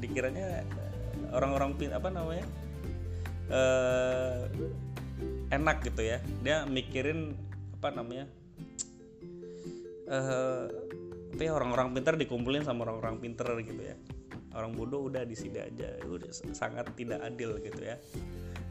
Dikiranya 0.00 0.66
orang-orang 1.32 1.76
pin 1.80 1.90
apa 1.94 2.08
namanya 2.12 2.46
eh, 3.48 4.40
enak 5.52 5.84
gitu 5.86 6.02
ya. 6.04 6.18
Dia 6.44 6.68
mikirin 6.68 7.36
apa 7.80 7.88
namanya 7.92 8.26
eh 10.04 10.68
ya 11.40 11.50
orang-orang 11.52 11.96
pintar 11.96 12.14
dikumpulin 12.14 12.62
sama 12.62 12.86
orang-orang 12.86 13.18
pinter 13.18 13.48
gitu 13.64 13.82
ya 13.82 13.96
orang 14.54 14.72
bodoh 14.72 15.10
udah 15.10 15.26
di 15.26 15.34
sini 15.34 15.58
aja 15.58 15.90
udah 16.06 16.30
sangat 16.54 16.86
tidak 16.94 17.20
adil 17.22 17.58
gitu 17.58 17.82
ya. 17.82 17.98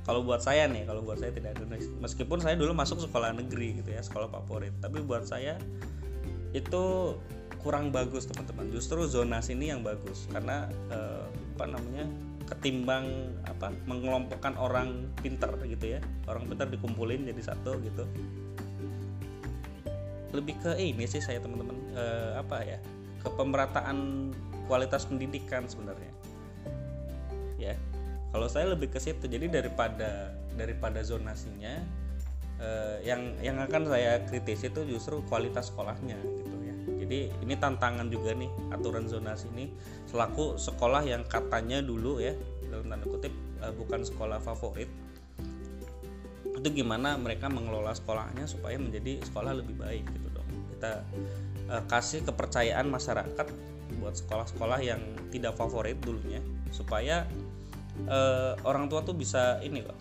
Kalau 0.04 0.20
buat 0.20 0.44
saya 0.44 0.68
nih 0.68 0.84
kalau 0.84 1.00
buat 1.00 1.20
saya 1.20 1.32
tidak 1.32 1.56
adil 1.56 1.68
meskipun 2.04 2.40
saya 2.44 2.60
dulu 2.60 2.76
masuk 2.76 3.00
sekolah 3.00 3.32
negeri 3.36 3.80
gitu 3.80 3.96
ya 3.96 4.04
sekolah 4.04 4.28
favorit 4.28 4.76
tapi 4.84 5.00
buat 5.00 5.24
saya 5.24 5.56
itu 6.52 7.16
kurang 7.64 7.96
bagus 7.96 8.28
teman-teman. 8.28 8.68
Justru 8.72 9.08
zona 9.08 9.40
sini 9.40 9.72
yang 9.72 9.82
bagus 9.82 10.28
karena 10.32 10.68
eh, 10.92 11.26
apa 11.56 11.66
namanya 11.72 12.06
ketimbang 12.44 13.32
apa 13.48 13.72
mengelompokkan 13.88 14.60
orang 14.60 15.08
pintar 15.24 15.56
gitu 15.64 15.98
ya. 15.98 16.00
Orang 16.28 16.52
pintar 16.52 16.68
dikumpulin 16.68 17.24
jadi 17.24 17.56
satu 17.56 17.80
gitu. 17.80 18.04
Lebih 20.36 20.56
ke 20.60 20.72
ini 20.76 21.08
sih 21.08 21.24
saya 21.24 21.40
teman-teman 21.40 21.78
eh, 21.96 22.34
apa 22.36 22.58
ya 22.68 22.80
ke 23.24 23.30
pemerataan 23.32 24.30
kualitas 24.66 25.08
pendidikan 25.08 25.68
sebenarnya. 25.68 26.12
Ya. 27.60 27.76
Kalau 28.34 28.50
saya 28.50 28.74
lebih 28.74 28.90
ke 28.90 29.00
situ. 29.00 29.30
Jadi 29.30 29.50
daripada 29.50 30.34
daripada 30.58 31.02
zonasinya 31.06 31.82
eh, 32.58 32.98
yang 33.06 33.38
yang 33.42 33.58
akan 33.62 33.90
saya 33.90 34.22
kritis 34.26 34.66
itu 34.66 34.82
justru 34.90 35.22
kualitas 35.30 35.70
sekolahnya 35.70 36.18
gitu 36.18 36.56
ya. 36.66 36.76
Jadi 37.06 37.20
ini 37.46 37.54
tantangan 37.58 38.10
juga 38.10 38.34
nih 38.34 38.50
aturan 38.74 39.06
zonasi 39.06 39.50
ini. 39.54 39.70
Selaku 40.10 40.58
sekolah 40.58 41.06
yang 41.06 41.24
katanya 41.30 41.80
dulu 41.86 42.18
ya 42.18 42.34
dalam 42.68 42.90
tanda 42.90 43.06
kutip 43.06 43.34
eh, 43.62 43.74
bukan 43.78 44.02
sekolah 44.02 44.42
favorit 44.42 44.90
itu 46.64 46.80
gimana 46.80 47.20
mereka 47.20 47.52
mengelola 47.52 47.92
sekolahnya 47.92 48.48
supaya 48.48 48.80
menjadi 48.80 49.20
sekolah 49.28 49.52
lebih 49.60 49.76
baik 49.84 50.08
gitu 50.08 50.28
dong. 50.32 50.48
Kita 50.72 50.92
uh, 51.68 51.84
kasih 51.92 52.24
kepercayaan 52.24 52.88
masyarakat 52.88 53.48
buat 54.04 54.20
sekolah-sekolah 54.20 54.80
yang 54.84 55.00
tidak 55.32 55.56
favorit 55.56 55.96
dulunya 56.04 56.44
supaya 56.76 57.24
uh, 58.12 58.60
orang 58.68 58.92
tua 58.92 59.08
tuh 59.08 59.16
bisa 59.16 59.64
ini 59.64 59.80
loh 59.80 59.96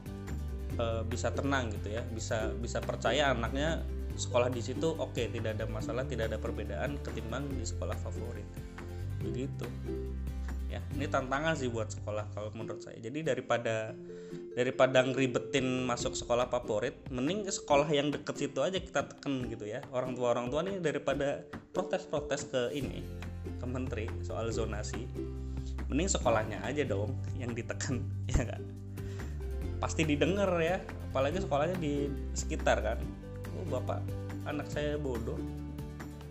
uh, 0.83 1.07
bisa 1.07 1.31
tenang 1.31 1.71
gitu 1.71 1.95
ya 1.95 2.03
bisa 2.11 2.51
bisa 2.59 2.83
percaya 2.83 3.31
anaknya 3.31 3.87
sekolah 4.17 4.53
di 4.53 4.61
situ 4.61 4.93
oke 4.93 5.17
okay, 5.17 5.33
tidak 5.33 5.57
ada 5.57 5.65
masalah 5.69 6.05
tidak 6.05 6.33
ada 6.33 6.39
perbedaan 6.39 7.01
ketimbang 7.01 7.49
di 7.49 7.65
sekolah 7.65 7.97
favorit. 8.01 8.45
Begitu. 9.23 9.67
Ya 10.69 10.81
ini 10.97 11.05
tantangan 11.05 11.53
sih 11.57 11.69
buat 11.69 11.93
sekolah 11.93 12.33
kalau 12.33 12.53
menurut 12.57 12.81
saya. 12.81 12.97
Jadi 13.01 13.25
daripada 13.25 13.93
daripada 14.53 15.05
ngeribetin 15.05 15.85
masuk 15.85 16.13
sekolah 16.13 16.49
favorit 16.49 16.97
mending 17.09 17.49
sekolah 17.49 17.89
yang 17.89 18.13
deket 18.13 18.37
situ 18.37 18.61
aja 18.61 18.77
kita 18.81 19.09
tekan 19.09 19.49
gitu 19.49 19.65
ya. 19.69 19.81
Orang 19.93 20.17
tua 20.17 20.37
orang 20.37 20.49
tua 20.53 20.65
nih 20.65 20.81
daripada 20.81 21.45
protes-protes 21.73 22.53
ke 22.53 22.63
ini 22.77 23.01
ke 23.63 23.67
menteri 23.71 24.11
soal 24.27 24.51
zonasi 24.51 25.07
mending 25.87 26.11
sekolahnya 26.11 26.59
aja 26.67 26.83
dong 26.83 27.15
yang 27.39 27.55
ditekan 27.55 28.03
ya 28.35 28.43
kan 28.43 28.63
pasti 29.79 30.03
didengar 30.03 30.51
ya 30.59 30.83
apalagi 31.13 31.45
sekolahnya 31.45 31.77
di 31.77 32.09
sekitar 32.33 32.81
kan. 32.81 32.99
Oh 33.53 33.69
bapak 33.69 34.01
anak 34.49 34.65
saya 34.73 34.97
bodoh 34.97 35.37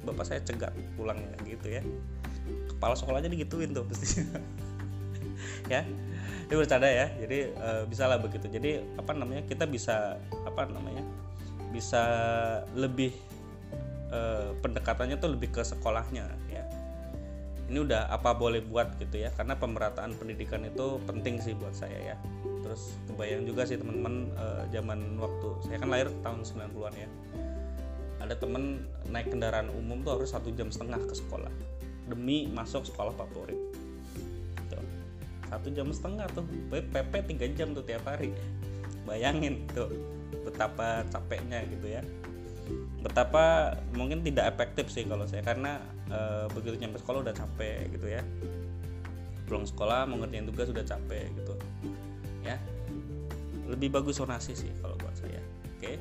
bapak 0.02 0.26
saya 0.26 0.42
cegat 0.42 0.74
pulangnya 0.98 1.38
gitu 1.46 1.70
ya. 1.70 1.86
Kepala 2.74 2.98
sekolahnya 2.98 3.30
digituin 3.30 3.78
tuh 3.78 3.86
pasti 3.92 4.26
ya 5.70 5.86
ini 6.50 6.54
bercanda 6.60 6.90
ya 6.90 7.08
jadi 7.22 7.54
e, 7.54 7.70
bisa 7.86 8.10
lah 8.10 8.18
begitu. 8.18 8.50
Jadi 8.50 8.82
apa 8.98 9.14
namanya 9.14 9.46
kita 9.46 9.70
bisa 9.70 10.18
apa 10.48 10.66
namanya 10.66 11.06
bisa 11.70 12.04
lebih 12.74 13.14
e, 14.10 14.20
pendekatannya 14.66 15.22
tuh 15.22 15.38
lebih 15.38 15.54
ke 15.54 15.62
sekolahnya 15.62 16.26
ya 16.50 16.51
ini 17.72 17.88
udah 17.88 18.12
apa 18.12 18.36
boleh 18.36 18.60
buat 18.68 19.00
gitu 19.00 19.24
ya 19.24 19.32
karena 19.32 19.56
pemerataan 19.56 20.12
pendidikan 20.20 20.68
itu 20.68 21.00
penting 21.08 21.40
sih 21.40 21.56
buat 21.56 21.72
saya 21.72 22.14
ya. 22.14 22.16
Terus 22.68 23.00
kebayang 23.08 23.48
juga 23.48 23.64
sih 23.64 23.80
teman-teman 23.80 24.28
e, 24.36 24.46
zaman 24.76 25.00
waktu 25.16 25.48
saya 25.64 25.80
kan 25.80 25.88
lahir 25.88 26.12
tahun 26.20 26.44
90-an 26.44 26.94
ya. 27.00 27.10
Ada 28.20 28.36
temen 28.36 28.84
naik 29.08 29.32
kendaraan 29.32 29.72
umum 29.72 30.04
tuh 30.04 30.20
harus 30.20 30.36
satu 30.36 30.52
jam 30.52 30.68
setengah 30.68 31.00
ke 31.00 31.16
sekolah 31.16 31.52
demi 32.12 32.52
masuk 32.52 32.84
sekolah 32.84 33.16
favorit. 33.16 33.58
Tuh 34.68 34.84
satu 35.48 35.72
jam 35.72 35.88
setengah 35.96 36.28
tuh 36.36 36.44
PP 36.76 37.14
tiga 37.32 37.48
jam 37.56 37.72
tuh 37.72 37.88
tiap 37.88 38.04
hari. 38.04 38.36
Bayangin 39.08 39.64
tuh 39.72 39.88
betapa 40.44 41.08
capeknya 41.08 41.64
gitu 41.72 41.88
ya 41.88 42.04
betapa 43.02 43.76
mungkin 43.98 44.22
tidak 44.22 44.54
efektif 44.54 44.94
sih 44.94 45.10
kalau 45.10 45.26
saya 45.26 45.42
karena 45.42 45.82
e, 46.06 46.46
begitu 46.54 46.78
nyampe 46.78 47.02
sekolah 47.02 47.26
udah 47.26 47.34
capek 47.34 47.90
gitu 47.98 48.08
ya. 48.08 48.22
Pulang 49.50 49.66
sekolah 49.66 50.06
mau 50.06 50.22
ngerjain 50.22 50.46
tugas 50.46 50.70
sudah 50.70 50.86
capek 50.86 51.34
gitu. 51.34 51.54
Ya. 52.46 52.62
Lebih 53.66 53.90
bagus 53.90 54.22
sonasi 54.22 54.54
sih 54.54 54.70
kalau 54.80 54.94
buat 55.02 55.18
saya. 55.18 55.42
Oke. 55.78 55.98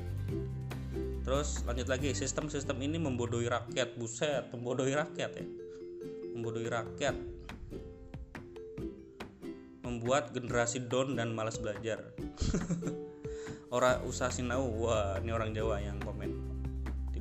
Terus 1.25 1.65
lanjut 1.65 1.89
lagi 1.89 2.13
sistem-sistem 2.13 2.77
ini 2.85 3.01
membodohi 3.01 3.49
rakyat. 3.49 3.97
Buset 3.97 4.53
membodohi 4.53 4.93
rakyat 4.93 5.31
ya. 5.41 5.45
Membodohi 6.37 6.69
rakyat. 6.69 7.15
Membuat 9.81 10.37
generasi 10.37 10.85
down 10.85 11.17
dan 11.17 11.33
malas 11.33 11.57
belajar. 11.57 12.13
Orang 13.75 14.05
usah 14.05 14.29
sinau. 14.29 14.69
Wah 14.69 15.17
ini 15.23 15.31
orang 15.31 15.55
Jawa 15.55 15.79
yang 15.79 15.95
komen 16.03 16.40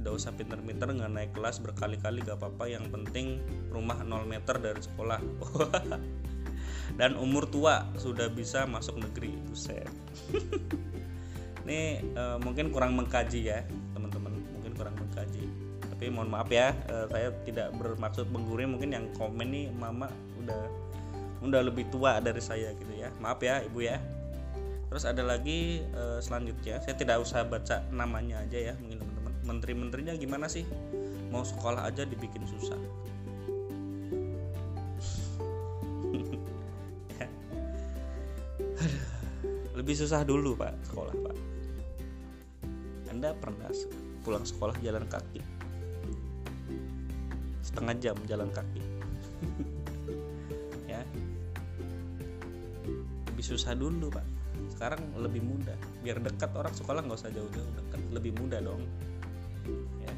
tidak 0.01 0.17
usah 0.17 0.33
pinter-pinter 0.33 0.89
nggak 0.97 1.13
naik 1.13 1.31
kelas 1.37 1.61
berkali-kali 1.61 2.25
gak 2.25 2.41
apa-apa. 2.41 2.65
Yang 2.73 2.89
penting 2.89 3.27
rumah 3.69 4.01
0 4.01 4.25
meter 4.25 4.57
dari 4.57 4.81
sekolah. 4.81 5.21
Dan 6.99 7.21
umur 7.21 7.45
tua 7.47 7.85
sudah 8.01 8.33
bisa 8.33 8.65
masuk 8.65 8.97
negeri 8.97 9.37
buset. 9.45 9.87
Ini 11.69 12.01
uh, 12.17 12.39
mungkin 12.41 12.73
kurang 12.73 12.97
mengkaji 12.97 13.53
ya 13.53 13.61
teman-teman. 13.93 14.41
Mungkin 14.57 14.73
kurang 14.73 14.97
mengkaji. 14.97 15.45
Tapi 15.93 16.09
mohon 16.09 16.33
maaf 16.33 16.49
ya 16.49 16.73
uh, 16.89 17.05
saya 17.13 17.37
tidak 17.45 17.69
bermaksud 17.77 18.25
menggurui. 18.33 18.65
Mungkin 18.65 18.97
yang 18.97 19.05
komen 19.21 19.53
nih 19.53 19.69
mama 19.69 20.09
udah 20.41 20.65
udah 21.45 21.61
lebih 21.61 21.93
tua 21.93 22.25
dari 22.25 22.41
saya 22.41 22.73
gitu 22.73 22.97
ya. 22.97 23.13
Maaf 23.21 23.45
ya 23.45 23.61
ibu 23.61 23.85
ya. 23.85 24.01
Terus 24.89 25.05
ada 25.05 25.23
lagi 25.23 25.85
uh, 25.93 26.19
selanjutnya. 26.25 26.81
Saya 26.81 26.97
tidak 26.97 27.21
usah 27.21 27.45
baca 27.45 27.85
namanya 27.93 28.41
aja 28.43 28.73
ya 28.73 28.75
mungkin 28.81 29.05
teman-teman 29.05 29.20
menteri-menterinya 29.45 30.17
gimana 30.17 30.49
sih? 30.49 30.65
Mau 31.31 31.45
sekolah 31.47 31.87
aja 31.87 32.05
dibikin 32.05 32.43
susah. 32.45 32.77
Lebih 39.79 39.95
susah 39.97 40.25
dulu 40.27 40.57
pak 40.59 40.75
sekolah 40.91 41.15
pak. 41.15 41.37
Anda 43.09 43.33
pernah 43.37 43.69
pulang 44.27 44.45
sekolah 44.45 44.75
jalan 44.83 45.07
kaki? 45.09 45.41
Setengah 47.65 47.95
jam 48.01 48.17
jalan 48.27 48.51
kaki. 48.53 48.83
Ya. 50.91 51.07
Lebih 53.31 53.47
susah 53.47 53.79
dulu 53.79 54.11
pak. 54.11 54.27
Sekarang 54.75 54.99
lebih 55.15 55.39
mudah. 55.39 55.79
Biar 56.03 56.19
dekat 56.19 56.51
orang 56.51 56.75
sekolah 56.75 57.07
nggak 57.07 57.15
usah 57.15 57.31
jauh-jauh 57.31 57.71
dekat. 57.79 58.03
Lebih 58.11 58.35
mudah 58.43 58.59
dong 58.59 58.83
ya 60.03 60.13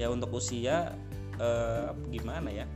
ya 0.00 0.06
untuk 0.08 0.32
usia 0.32 0.96
eh, 1.40 1.88
gimana 2.08 2.48
ya? 2.48 2.66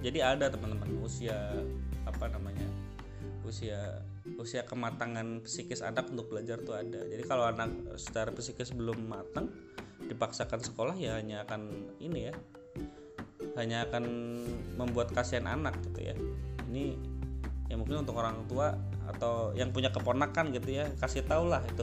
Jadi 0.00 0.18
ada 0.24 0.48
teman-teman 0.48 1.04
usia 1.04 1.36
apa 2.08 2.32
namanya 2.32 2.64
usia 3.44 4.00
usia 4.40 4.64
kematangan 4.64 5.44
psikis 5.44 5.84
anak 5.84 6.08
untuk 6.08 6.32
belajar 6.32 6.60
tuh 6.64 6.76
ada. 6.76 7.04
Jadi 7.04 7.22
kalau 7.24 7.48
anak 7.48 7.98
secara 8.00 8.32
psikis 8.32 8.72
belum 8.72 9.08
matang 9.08 9.52
dipaksakan 10.08 10.60
sekolah 10.64 10.96
ya 10.96 11.20
hanya 11.20 11.44
akan 11.44 11.92
ini 12.00 12.32
ya 12.32 12.34
hanya 13.58 13.84
akan 13.84 14.04
membuat 14.80 15.12
kasihan 15.12 15.50
anak 15.50 15.76
gitu 15.84 16.00
ya. 16.00 16.14
Ini 16.70 16.96
ya 17.68 17.78
mungkin 17.78 18.02
untuk 18.02 18.16
orang 18.18 18.48
tua 18.50 18.74
atau 19.10 19.54
yang 19.54 19.70
punya 19.74 19.90
keponakan 19.90 20.54
gitu 20.54 20.74
ya 20.74 20.90
kasih 20.98 21.26
tau 21.26 21.46
lah 21.46 21.62
itu 21.66 21.82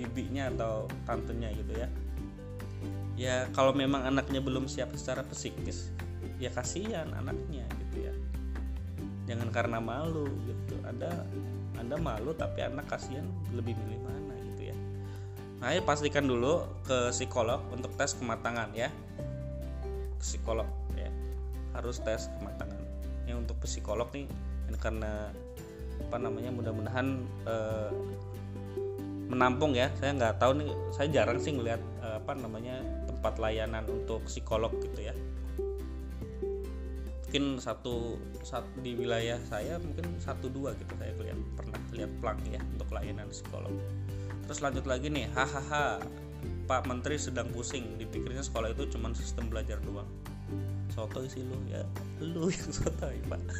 bibinya 0.00 0.48
atau 0.48 0.88
tantenya 1.04 1.52
gitu 1.52 1.72
ya. 1.76 1.88
Ya 3.20 3.36
kalau 3.52 3.76
memang 3.76 4.08
anaknya 4.08 4.40
belum 4.40 4.64
siap 4.64 4.96
secara 4.96 5.20
psikis 5.28 5.92
ya 6.40 6.48
kasihan 6.48 7.12
anaknya 7.12 7.68
gitu 7.86 8.08
ya. 8.08 8.14
Jangan 9.28 9.52
karena 9.52 9.78
malu 9.78 10.24
gitu. 10.48 10.80
Ada 10.88 11.28
anda 11.76 12.00
malu 12.00 12.32
tapi 12.32 12.64
anak 12.64 12.88
kasihan 12.88 13.28
lebih 13.52 13.76
milih 13.76 14.00
mana 14.00 14.34
gitu 14.52 14.72
ya. 14.72 14.76
Nah 15.60 15.76
ya 15.76 15.84
pastikan 15.84 16.24
dulu 16.24 16.64
ke 16.88 17.12
psikolog 17.12 17.60
untuk 17.68 17.92
tes 18.00 18.16
kematangan 18.16 18.72
ya. 18.72 18.88
Psikolog 20.16 20.68
ya. 20.96 21.12
Harus 21.76 22.00
tes 22.00 22.32
kematangan. 22.40 22.80
Yang 23.28 23.36
untuk 23.44 23.56
psikolog 23.68 24.08
nih 24.16 24.24
karena 24.80 25.28
apa 26.00 26.16
namanya 26.16 26.48
mudah-mudahan 26.48 27.20
eh, 27.44 27.90
menampung 29.30 29.78
ya. 29.78 29.88
Saya 30.02 30.18
nggak 30.18 30.42
tahu 30.42 30.58
nih 30.58 30.70
saya 30.90 31.08
jarang 31.08 31.38
sih 31.38 31.54
ngelihat 31.54 31.78
eh, 32.02 32.18
apa 32.18 32.34
namanya 32.34 32.82
tempat 33.06 33.38
layanan 33.38 33.86
untuk 33.86 34.26
psikolog 34.26 34.74
gitu 34.82 35.06
ya. 35.06 35.14
Mungkin 37.30 37.62
satu, 37.62 38.18
satu 38.42 38.66
di 38.82 38.98
wilayah 38.98 39.38
saya 39.46 39.78
mungkin 39.78 40.18
satu 40.18 40.50
dua 40.50 40.74
gitu 40.74 40.90
saya 40.98 41.14
lihat 41.14 41.38
pernah 41.54 41.78
lihat 41.94 42.10
plang 42.18 42.42
ya 42.50 42.58
untuk 42.74 42.90
layanan 42.90 43.30
psikolog. 43.30 43.70
Terus 44.50 44.58
lanjut 44.66 44.82
lagi 44.90 45.14
nih 45.14 45.30
hahaha 45.30 46.02
Pak 46.66 46.90
Menteri 46.90 47.22
sedang 47.22 47.46
pusing. 47.54 48.02
Dipikirnya 48.02 48.42
sekolah 48.42 48.74
itu 48.74 48.90
cuma 48.90 49.14
sistem 49.14 49.46
belajar 49.46 49.78
doang. 49.86 50.10
Soto 50.90 51.22
sih 51.30 51.46
lu 51.46 51.54
ya. 51.70 51.86
Lu 52.18 52.50
yang 52.50 52.70
soto 52.74 53.06
pak. 53.06 53.42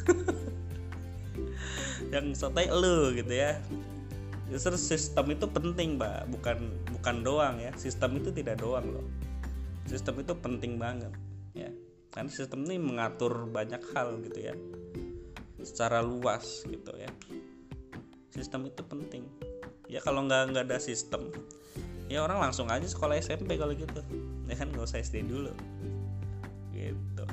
Yang 2.11 2.43
soto 2.43 2.59
lu 2.59 3.15
gitu 3.15 3.31
ya 3.31 3.55
justru 4.51 4.75
sistem 4.75 5.31
itu 5.31 5.47
penting 5.47 5.95
pak 5.95 6.27
bukan 6.27 6.75
bukan 6.91 7.15
doang 7.23 7.55
ya. 7.57 7.71
Sistem 7.79 8.19
itu 8.19 8.35
tidak 8.35 8.59
doang 8.59 8.83
loh. 8.91 9.07
Sistem 9.87 10.19
itu 10.19 10.35
penting 10.35 10.75
banget 10.75 11.15
ya. 11.55 11.71
Karena 12.11 12.27
sistem 12.27 12.67
ini 12.67 12.75
mengatur 12.77 13.47
banyak 13.47 13.79
hal 13.95 14.19
gitu 14.27 14.51
ya. 14.51 14.55
Secara 15.63 16.03
luas 16.03 16.67
gitu 16.67 16.91
ya. 16.99 17.07
Sistem 18.35 18.67
itu 18.67 18.83
penting. 18.83 19.23
Ya 19.87 20.03
kalau 20.03 20.27
nggak 20.27 20.51
nggak 20.51 20.65
ada 20.67 20.77
sistem 20.77 21.31
ya 22.11 22.27
orang 22.27 22.43
langsung 22.43 22.67
aja 22.67 22.83
sekolah 22.83 23.15
SMP 23.15 23.55
kalau 23.55 23.71
gitu. 23.71 24.03
Ya 24.51 24.59
kan 24.59 24.67
nggak 24.67 24.83
usah 24.83 24.99
SD 24.99 25.23
dulu. 25.31 25.55
Gitu 26.75 27.23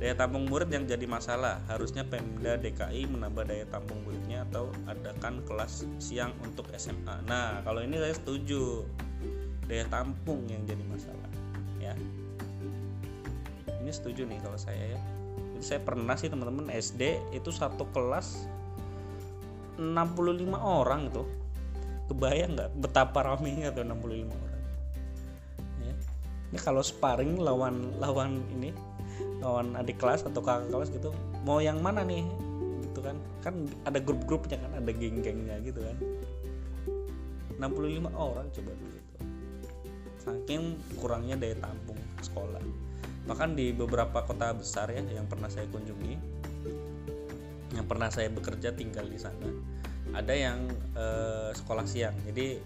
daya 0.00 0.16
tampung 0.16 0.48
murid 0.48 0.72
yang 0.72 0.88
jadi 0.88 1.04
masalah. 1.04 1.60
Harusnya 1.68 2.08
Pemda 2.08 2.56
DKI 2.56 3.04
menambah 3.12 3.44
daya 3.44 3.68
tampung 3.68 4.00
muridnya 4.00 4.48
atau 4.48 4.72
adakan 4.88 5.44
kelas 5.44 5.84
siang 6.00 6.32
untuk 6.40 6.72
SMA 6.72 7.20
nah 7.28 7.60
kalau 7.62 7.84
ini 7.84 8.00
saya 8.00 8.16
setuju. 8.16 8.88
Daya 9.68 9.86
tampung 9.86 10.50
yang 10.50 10.66
jadi 10.66 10.82
masalah 10.82 11.30
ya. 11.78 11.94
Ini 13.84 13.92
setuju 13.92 14.26
nih 14.26 14.40
kalau 14.42 14.58
saya 14.58 14.96
ya. 14.96 15.00
Jadi 15.54 15.64
saya 15.68 15.80
pernah 15.84 16.16
sih 16.16 16.26
teman-teman 16.26 16.72
SD 16.72 17.20
itu 17.36 17.52
satu 17.52 17.86
kelas 17.92 18.48
65 19.78 20.56
orang 20.58 21.12
tuh 21.12 21.28
kebayang 22.10 22.58
nggak 22.58 22.70
betapa 22.82 23.22
ramenya 23.22 23.70
tuh 23.70 23.86
65 23.86 24.26
orang? 24.26 24.62
Ya. 25.80 25.94
ini 26.50 26.58
kalau 26.58 26.82
sparring 26.82 27.38
lawan 27.38 27.94
lawan 28.02 28.42
ini 28.58 28.74
lawan 29.40 29.76
adik 29.76 29.96
kelas 29.96 30.24
atau 30.24 30.40
kakak 30.44 30.68
kelas 30.68 30.88
gitu 30.92 31.10
mau 31.44 31.58
yang 31.60 31.80
mana 31.80 32.04
nih? 32.04 32.24
Gitu 32.84 33.00
kan. 33.00 33.16
Kan 33.40 33.68
ada 33.88 33.98
grup-grupnya 34.00 34.60
kan 34.60 34.72
ada 34.76 34.90
geng-gengnya 34.92 35.56
gitu 35.64 35.80
kan. 35.80 35.96
65 37.60 38.08
orang 38.16 38.46
coba 38.48 38.70
dulu 38.72 38.96
itu. 38.96 39.16
Saking 40.20 40.62
kurangnya 41.00 41.36
daya 41.36 41.56
tampung 41.60 42.00
sekolah. 42.20 42.60
Bahkan 43.28 43.56
di 43.56 43.72
beberapa 43.72 44.24
kota 44.24 44.52
besar 44.56 44.92
ya 44.92 45.00
yang 45.04 45.28
pernah 45.28 45.48
saya 45.48 45.68
kunjungi 45.68 46.40
yang 47.70 47.86
pernah 47.86 48.10
saya 48.10 48.26
bekerja 48.34 48.74
tinggal 48.74 49.06
di 49.06 49.14
sana 49.14 49.46
ada 50.10 50.34
yang 50.34 50.66
eh, 50.98 51.50
sekolah 51.54 51.86
siang. 51.86 52.16
Jadi 52.26 52.58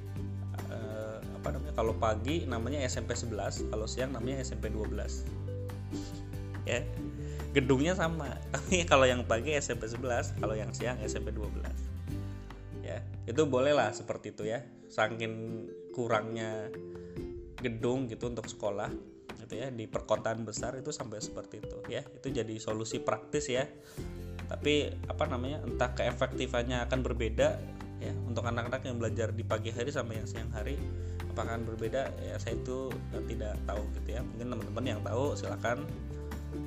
eh, 0.73 1.17
apa 1.21 1.49
namanya 1.53 1.75
kalau 1.77 1.93
pagi 1.93 2.49
namanya 2.49 2.81
SMP 2.89 3.13
11 3.13 3.69
kalau 3.69 3.85
siang 3.85 4.17
namanya 4.17 4.41
SMP 4.41 4.73
12 4.73 5.44
ya. 6.68 6.83
Gedungnya 7.55 7.94
sama 7.94 8.29
tapi 8.55 8.83
kalau 8.85 9.07
yang 9.07 9.22
pagi 9.24 9.55
SMP 9.55 9.87
11 9.87 10.42
kalau 10.42 10.59
yang 10.59 10.74
siang 10.74 10.98
SMP 11.05 11.31
12 11.31 11.94
ya 12.85 13.00
itu 13.24 13.42
bolehlah 13.48 13.92
seperti 13.96 14.37
itu 14.37 14.44
ya. 14.48 14.61
Saking 14.92 15.66
kurangnya 15.96 16.68
gedung 17.64 18.11
gitu 18.11 18.29
untuk 18.29 18.44
sekolah 18.44 18.92
gitu 19.44 19.61
ya 19.61 19.68
di 19.72 19.85
perkotaan 19.88 20.44
besar 20.44 20.77
itu 20.77 20.92
sampai 20.92 21.20
seperti 21.24 21.64
itu 21.64 21.79
ya. 21.88 22.05
Itu 22.05 22.29
jadi 22.29 22.55
solusi 22.61 23.00
praktis 23.00 23.48
ya. 23.48 23.64
Tapi 24.44 24.92
apa 25.09 25.24
namanya 25.24 25.64
entah 25.64 25.96
keefektifannya 25.96 26.85
akan 26.85 27.00
berbeda 27.00 27.48
ya. 28.05 28.12
Untuk 28.29 28.44
anak-anak 28.44 28.85
yang 28.85 29.00
belajar 29.00 29.33
di 29.33 29.42
pagi 29.42 29.72
hari 29.72 29.88
sama 29.88 30.12
yang 30.12 30.29
siang 30.29 30.53
hari 30.53 30.77
apakah 31.35 31.57
akan 31.57 31.64
berbeda? 31.66 32.12
Ya 32.20 32.37
saya 32.38 32.61
itu 32.61 32.92
tidak 33.27 33.57
tahu 33.64 33.83
gitu 33.96 34.09
ya. 34.14 34.22
Mungkin 34.22 34.46
teman-teman 34.53 34.85
yang 34.85 35.00
tahu 35.00 35.35
silakan 35.35 35.88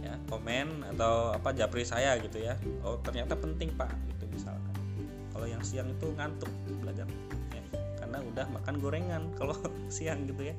ya 0.03 0.13
komen 0.27 0.83
atau 0.95 1.33
apa 1.35 1.53
japri 1.55 1.83
saya 1.83 2.15
gitu 2.19 2.41
ya. 2.41 2.55
Oh 2.83 2.99
ternyata 3.01 3.35
penting 3.37 3.73
pak 3.75 3.91
gitu 4.13 4.25
misalkan. 4.31 4.75
Kalau 5.31 5.47
yang 5.47 5.61
siang 5.61 5.89
itu 5.91 6.07
ngantuk 6.15 6.49
belajar. 6.81 7.07
Ya 7.53 7.63
karena 7.99 8.17
udah 8.23 8.45
makan 8.51 8.75
gorengan 8.79 9.23
kalau 9.39 9.55
siang 9.87 10.27
gitu 10.27 10.51
ya. 10.51 10.55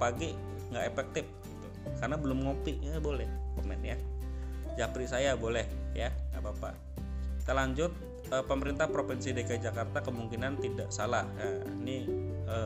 Pagi 0.00 0.32
nggak 0.72 0.96
efektif 0.96 1.28
gitu. 1.28 1.68
karena 2.00 2.16
belum 2.16 2.40
ngopi 2.40 2.80
ya 2.80 2.96
boleh 2.96 3.28
komen 3.52 3.84
ya. 3.84 4.00
Japri 4.80 5.04
saya 5.04 5.36
boleh 5.36 5.68
ya 5.92 6.08
nggak 6.32 6.40
apa-apa. 6.40 6.70
Kita 7.36 7.52
lanjut 7.52 7.92
e, 8.32 8.36
pemerintah 8.48 8.88
provinsi 8.88 9.36
DKI 9.36 9.60
Jakarta 9.60 10.00
kemungkinan 10.00 10.56
tidak 10.56 10.88
salah. 10.88 11.28
Nah, 11.36 11.68
ini 11.84 12.08
e, 12.48 12.58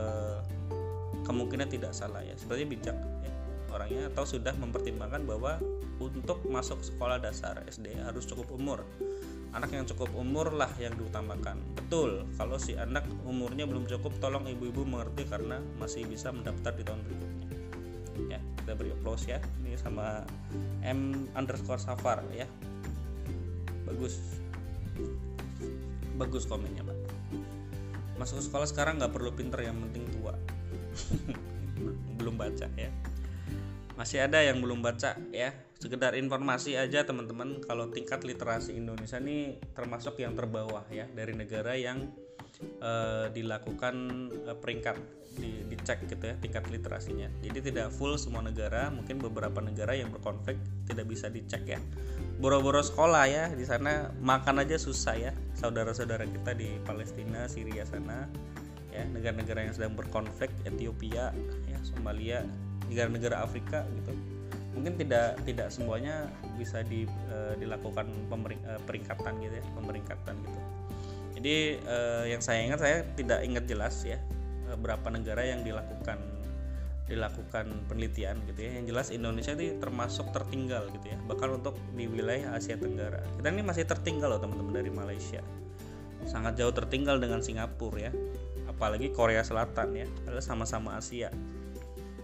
kemungkinan 1.27 1.67
tidak 1.67 1.91
salah 1.91 2.23
ya. 2.23 2.39
Sebenarnya 2.39 2.67
bijak 2.71 2.97
ya, 3.25 3.31
orangnya 3.75 4.07
atau 4.15 4.23
sudah 4.23 4.55
mempertimbangkan 4.55 5.27
bahwa 5.27 5.59
untuk 5.99 6.39
masuk 6.47 6.79
sekolah 6.79 7.19
dasar 7.19 7.59
SD 7.67 7.99
harus 7.99 8.23
cukup 8.23 8.55
umur. 8.55 8.87
Anak 9.51 9.71
yang 9.71 9.87
cukup 9.87 10.11
umur 10.15 10.51
lah 10.51 10.71
yang 10.79 10.95
diutamakan. 10.95 11.59
Betul 11.75 12.27
kalau 12.39 12.59
si 12.59 12.75
anak 12.75 13.07
umurnya 13.27 13.67
belum 13.67 13.87
cukup 13.87 14.15
tolong 14.19 14.47
ibu-ibu 14.47 14.83
mengerti 14.83 15.27
karena 15.27 15.59
masih 15.79 16.07
bisa 16.07 16.31
mendaftar 16.31 16.75
di 16.75 16.83
tahun 16.83 17.03
berikutnya. 17.03 17.47
Ya 18.31 18.39
kita 18.63 18.71
beri 18.75 18.91
applause 18.95 19.27
ya. 19.27 19.39
Ini 19.63 19.79
sama 19.79 20.23
M 20.83 21.31
underscore 21.35 21.79
Safar 21.79 22.23
ya. 22.35 22.47
Bagus. 23.87 24.19
Bagus 26.19 26.43
komennya 26.47 26.83
pak. 26.83 26.99
Masuk 28.19 28.43
sekolah 28.43 28.67
sekarang 28.67 28.99
nggak 28.99 29.11
perlu 29.11 29.31
pinter 29.31 29.63
yang 29.63 29.79
penting 29.87 30.03
tua. 30.19 30.35
Belum 32.19 32.35
baca 32.35 32.67
ya 32.75 32.91
masih 33.95 34.23
ada 34.27 34.43
yang 34.43 34.59
belum 34.59 34.83
baca 34.83 35.15
ya. 35.31 35.51
Sekedar 35.75 36.15
informasi 36.15 36.79
aja 36.79 37.03
teman-teman. 37.03 37.59
Kalau 37.63 37.91
tingkat 37.91 38.23
literasi 38.23 38.75
Indonesia 38.79 39.19
ini 39.19 39.59
termasuk 39.75 40.19
yang 40.23 40.35
terbawah 40.35 40.87
ya 40.87 41.07
dari 41.11 41.35
negara 41.35 41.75
yang 41.75 42.11
uh, 42.79 43.27
dilakukan 43.31 43.95
uh, 44.47 44.55
peringkat 44.55 44.97
di, 45.35 45.67
dicek 45.67 46.07
gitu 46.07 46.31
ya 46.31 46.35
tingkat 46.39 46.63
literasinya. 46.71 47.27
Jadi 47.43 47.71
tidak 47.71 47.91
full 47.91 48.15
semua 48.15 48.39
negara 48.39 48.87
mungkin 48.87 49.19
beberapa 49.19 49.59
negara 49.59 49.91
yang 49.91 50.09
berkonflik 50.09 50.55
tidak 50.87 51.05
bisa 51.11 51.27
dicek 51.27 51.63
ya. 51.67 51.79
Boro-boro 52.39 52.79
sekolah 52.83 53.23
ya 53.27 53.45
di 53.51 53.67
sana 53.67 54.15
makan 54.23 54.63
aja 54.63 54.79
susah 54.79 55.15
ya. 55.19 55.31
Saudara-saudara 55.59 56.23
kita 56.23 56.55
di 56.55 56.79
Palestina 56.87 57.51
Syria 57.51 57.83
sana 57.83 58.31
ya 58.95 59.03
negara-negara 59.11 59.67
yang 59.67 59.75
sedang 59.75 59.93
berkonflik 59.99 60.55
Ethiopia 60.63 61.35
ya 61.67 61.79
Somalia 61.83 62.47
negara-negara 62.89 63.41
Afrika 63.41 63.83
gitu 63.89 64.13
mungkin 64.75 64.99
tidak 64.99 65.39
tidak 65.47 65.71
semuanya 65.71 66.27
bisa 66.59 66.83
di, 66.83 67.07
uh, 67.31 67.55
dilakukan 67.55 68.11
pemering, 68.27 68.59
uh, 68.67 68.77
peringkatan 68.83 69.39
gitu 69.39 69.55
ya 69.55 69.65
pemeringkatan 69.71 70.35
gitu. 70.43 70.59
Jadi 71.39 71.55
uh, 71.87 72.23
yang 72.27 72.43
saya 72.43 72.59
ingat 72.67 72.79
saya 72.83 72.97
tidak 73.15 73.39
ingat 73.47 73.63
jelas 73.65 73.95
ya 74.03 74.19
uh, 74.67 74.75
berapa 74.75 75.07
negara 75.07 75.47
yang 75.47 75.63
dilakukan 75.63 76.19
dilakukan 77.07 77.87
penelitian 77.87 78.43
gitu 78.51 78.59
ya. 78.67 78.71
Yang 78.83 78.85
jelas 78.91 79.07
Indonesia 79.15 79.53
ini 79.55 79.79
termasuk 79.79 80.35
tertinggal 80.35 80.91
gitu 80.91 81.07
ya 81.07 81.17
bahkan 81.23 81.55
untuk 81.55 81.79
di 81.95 82.11
wilayah 82.11 82.51
Asia 82.59 82.75
Tenggara. 82.75 83.23
Kita 83.39 83.47
ini 83.47 83.63
masih 83.63 83.87
tertinggal 83.87 84.35
loh 84.35 84.41
teman-teman 84.43 84.75
dari 84.75 84.91
Malaysia. 84.91 85.39
Sangat 86.27 86.59
jauh 86.59 86.75
tertinggal 86.75 87.21
dengan 87.21 87.39
Singapura 87.39 88.09
ya 88.09 88.13
apalagi 88.67 89.15
Korea 89.15 89.39
Selatan 89.39 89.95
ya 89.95 90.07
adalah 90.27 90.43
sama-sama 90.43 90.99
Asia 90.99 91.31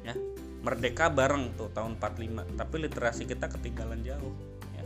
ya 0.02 0.13
merdeka 0.62 1.10
bareng 1.10 1.58
tuh 1.58 1.74
tahun 1.74 1.97
45 1.97 2.54
tapi 2.54 2.76
literasi 2.86 3.26
kita 3.26 3.50
ketinggalan 3.50 4.06
jauh 4.06 4.34
ya. 4.78 4.84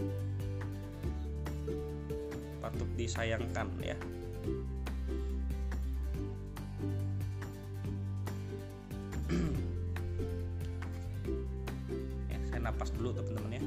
patut 2.64 2.90
disayangkan 2.96 3.68
ya. 3.84 3.98
Ya 12.32 12.38
saya 12.50 12.60
napas 12.64 12.90
dulu 12.96 13.12
teman-teman 13.14 13.58
ya. 13.58 13.64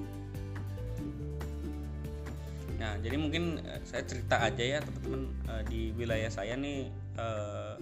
Nah, 2.78 2.94
jadi 3.02 3.16
mungkin 3.18 3.58
uh, 3.58 3.82
saya 3.82 4.06
cerita 4.06 4.38
aja 4.38 4.62
ya 4.62 4.78
teman-teman 4.78 5.34
uh, 5.50 5.62
di 5.66 5.90
wilayah 5.98 6.30
saya 6.30 6.54
nih 6.54 6.86
uh, 7.18 7.74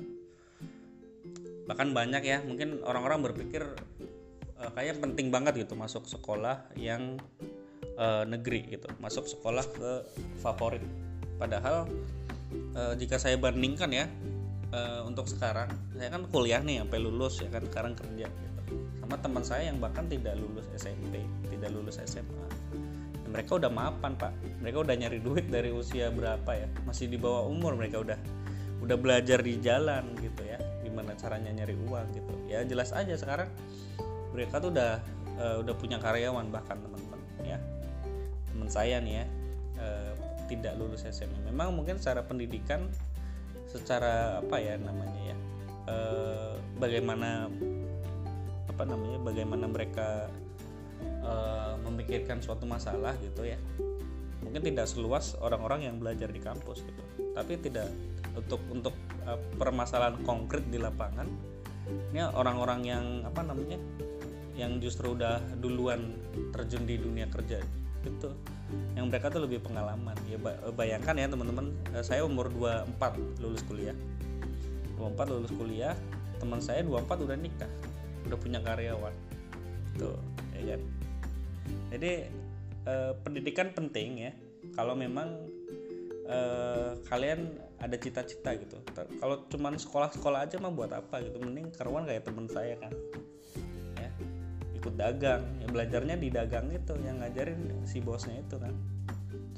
bahkan 1.68 1.92
banyak 1.92 2.24
ya. 2.24 2.40
Mungkin 2.40 2.80
orang-orang 2.80 3.20
berpikir 3.28 3.76
uh, 4.60 4.70
kayak 4.74 5.00
penting 5.02 5.28
banget 5.32 5.66
gitu 5.66 5.74
masuk 5.74 6.04
sekolah 6.08 6.66
yang 6.76 7.20
uh, 7.96 8.24
negeri 8.28 8.76
gitu, 8.76 8.88
masuk 9.00 9.28
sekolah 9.28 9.64
ke 9.64 9.90
favorit. 10.40 10.82
Padahal 11.36 11.88
uh, 12.76 12.94
jika 12.96 13.20
saya 13.20 13.36
bandingkan 13.36 13.92
ya 13.92 14.06
uh, 14.72 15.04
untuk 15.04 15.28
sekarang, 15.28 15.68
saya 15.96 16.08
kan 16.12 16.24
kuliah 16.28 16.60
nih 16.64 16.84
sampai 16.84 16.98
lulus 17.00 17.40
ya 17.42 17.48
kan 17.52 17.64
sekarang 17.68 17.92
kerja 17.96 18.26
gitu. 18.28 18.60
Sama 19.04 19.16
teman 19.22 19.44
saya 19.46 19.70
yang 19.70 19.78
bahkan 19.78 20.10
tidak 20.10 20.34
lulus 20.34 20.66
SMP, 20.74 21.22
tidak 21.52 21.70
lulus 21.70 22.02
SMA 22.02 22.46
mereka 23.36 23.60
udah 23.60 23.68
mapan 23.68 24.16
pak. 24.16 24.32
Mereka 24.64 24.80
udah 24.80 24.94
nyari 24.96 25.18
duit 25.20 25.46
dari 25.52 25.68
usia 25.68 26.08
berapa 26.08 26.50
ya. 26.56 26.72
Masih 26.88 27.12
di 27.12 27.20
bawah 27.20 27.44
umur 27.44 27.76
mereka 27.76 28.00
udah 28.00 28.18
udah 28.80 28.96
belajar 28.96 29.44
di 29.44 29.60
jalan 29.60 30.08
gitu 30.24 30.40
ya. 30.40 30.56
Gimana 30.80 31.12
caranya 31.20 31.52
nyari 31.52 31.76
uang 31.76 32.06
gitu. 32.16 32.32
Ya 32.48 32.64
jelas 32.64 32.96
aja 32.96 33.12
sekarang 33.12 33.52
mereka 34.36 34.60
tuh 34.60 34.68
udah 34.68 35.00
uh, 35.40 35.56
udah 35.64 35.74
punya 35.80 35.96
karyawan 35.96 36.52
bahkan 36.52 36.76
teman-teman 36.76 37.20
ya. 37.40 37.56
Teman 38.52 38.68
saya 38.68 39.00
nih 39.00 39.24
ya 39.24 39.24
uh, 39.80 40.12
tidak 40.46 40.76
lulus 40.76 41.08
SMA 41.08 41.48
memang 41.48 41.72
mungkin 41.72 41.96
secara 41.96 42.20
pendidikan 42.22 42.86
secara 43.66 44.44
apa 44.44 44.60
ya 44.60 44.76
namanya 44.76 45.20
ya 45.32 45.36
uh, 45.88 46.54
bagaimana 46.76 47.48
apa 48.68 48.82
namanya 48.84 49.18
bagaimana 49.24 49.64
mereka 49.66 50.28
uh, 51.24 51.74
memikirkan 51.88 52.44
suatu 52.44 52.68
masalah 52.68 53.16
gitu 53.24 53.48
ya. 53.48 53.56
Mungkin 54.44 54.62
tidak 54.62 54.86
seluas 54.86 55.34
orang-orang 55.42 55.90
yang 55.90 55.96
belajar 55.98 56.30
di 56.30 56.38
kampus 56.38 56.84
gitu. 56.84 57.02
Tapi 57.34 57.58
tidak 57.58 57.88
untuk 58.36 58.60
untuk 58.68 58.94
uh, 59.24 59.40
permasalahan 59.56 60.20
konkret 60.22 60.68
di 60.68 60.76
lapangan 60.76 61.56
ini 61.86 62.20
orang-orang 62.34 62.80
yang 62.82 63.04
apa 63.22 63.40
namanya 63.46 63.78
yang 64.56 64.80
justru 64.80 65.12
udah 65.12 65.38
duluan 65.60 66.16
terjun 66.50 66.88
di 66.88 66.96
dunia 66.96 67.28
kerja 67.28 67.60
gitu. 68.02 68.32
Yang 68.96 69.04
mereka 69.12 69.26
tuh 69.28 69.44
lebih 69.44 69.60
pengalaman. 69.60 70.16
Ya 70.26 70.40
bayangkan 70.72 71.14
ya 71.14 71.28
teman-teman 71.28 71.76
eh, 71.92 72.02
saya 72.02 72.24
umur 72.24 72.48
24 72.50 73.44
lulus 73.44 73.62
kuliah. 73.68 73.94
24 74.96 75.32
lulus 75.36 75.52
kuliah 75.52 75.94
teman 76.40 76.60
saya 76.60 76.80
24 76.84 77.28
udah 77.28 77.36
nikah 77.36 77.70
udah 78.26 78.38
punya 78.40 78.58
karyawan. 78.64 79.14
Tuh 80.00 80.16
ya 80.56 80.74
kan? 80.74 80.80
Jadi 81.92 82.12
eh, 82.88 83.12
pendidikan 83.20 83.76
penting 83.76 84.24
ya. 84.24 84.32
Kalau 84.72 84.96
memang 84.96 85.36
eh, 86.26 86.96
kalian 87.06 87.60
ada 87.76 87.96
cita-cita 88.00 88.56
gitu. 88.56 88.80
Kalau 89.20 89.44
cuman 89.52 89.76
sekolah-sekolah 89.76 90.48
aja 90.48 90.56
mah 90.56 90.72
buat 90.72 90.96
apa 90.96 91.20
gitu? 91.20 91.36
Mending 91.44 91.76
karuan 91.76 92.08
kayak 92.08 92.24
temen 92.24 92.48
saya 92.48 92.80
kan 92.80 92.88
ikut 94.86 94.94
dagang. 94.94 95.42
Ya 95.58 95.66
belajarnya 95.66 96.14
di 96.14 96.30
dagang 96.30 96.70
itu 96.70 96.94
yang 97.02 97.18
ngajarin 97.18 97.58
si 97.82 97.98
bosnya 97.98 98.38
itu 98.38 98.54
kan. 98.54 98.70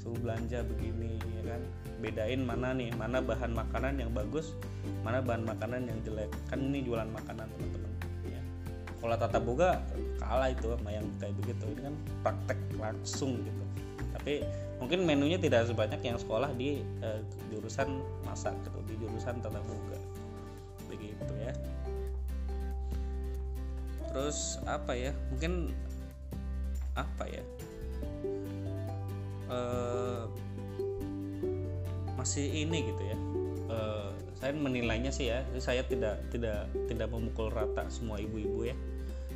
Suruh 0.01 0.17
belanja 0.17 0.65
begini 0.65 1.21
ya 1.21 1.53
kan. 1.53 1.61
Bedain 2.01 2.41
mana 2.41 2.73
nih 2.73 2.89
mana 2.97 3.21
bahan 3.21 3.53
makanan 3.53 4.01
yang 4.01 4.09
bagus 4.09 4.57
mana 5.05 5.21
bahan 5.21 5.45
makanan 5.45 5.85
yang 5.85 6.01
jelek. 6.01 6.33
Kan 6.49 6.65
ini 6.73 6.81
jualan 6.81 7.05
makanan 7.13 7.45
teman-teman. 7.45 7.91
Ya. 8.25 8.41
Kalau 8.97 9.15
tata 9.21 9.37
boga 9.37 9.85
kalah 10.17 10.49
itu 10.49 10.73
sama 10.73 10.89
yang 10.89 11.05
kayak 11.21 11.37
begitu. 11.45 11.63
Ini 11.77 11.81
kan 11.85 11.95
praktek 12.25 12.59
langsung 12.81 13.37
gitu. 13.45 13.63
Tapi 14.17 14.41
mungkin 14.81 15.05
menunya 15.05 15.37
tidak 15.37 15.69
sebanyak 15.69 16.01
yang 16.01 16.17
sekolah 16.17 16.49
di 16.57 16.81
uh, 17.05 17.21
jurusan 17.53 18.01
masak 18.25 18.57
gitu 18.65 18.81
di 18.89 18.93
jurusan 18.97 19.37
tata 19.45 19.61
boga. 19.61 19.99
Begitu 20.89 21.33
ya 21.37 21.53
terus 24.19 24.59
apa 24.67 24.91
ya 24.99 25.15
mungkin 25.31 25.71
apa 26.91 27.23
ya 27.23 27.43
uh, 29.47 30.27
masih 32.19 32.51
ini 32.51 32.91
gitu 32.91 32.99
ya 32.99 33.17
uh, 33.71 34.11
saya 34.35 34.51
menilainya 34.51 35.07
sih 35.07 35.31
ya 35.31 35.47
saya 35.63 35.87
tidak 35.87 36.19
tidak 36.35 36.67
tidak 36.91 37.07
memukul 37.07 37.47
rata 37.47 37.87
semua 37.87 38.19
ibu-ibu 38.19 38.67
ya. 38.67 38.75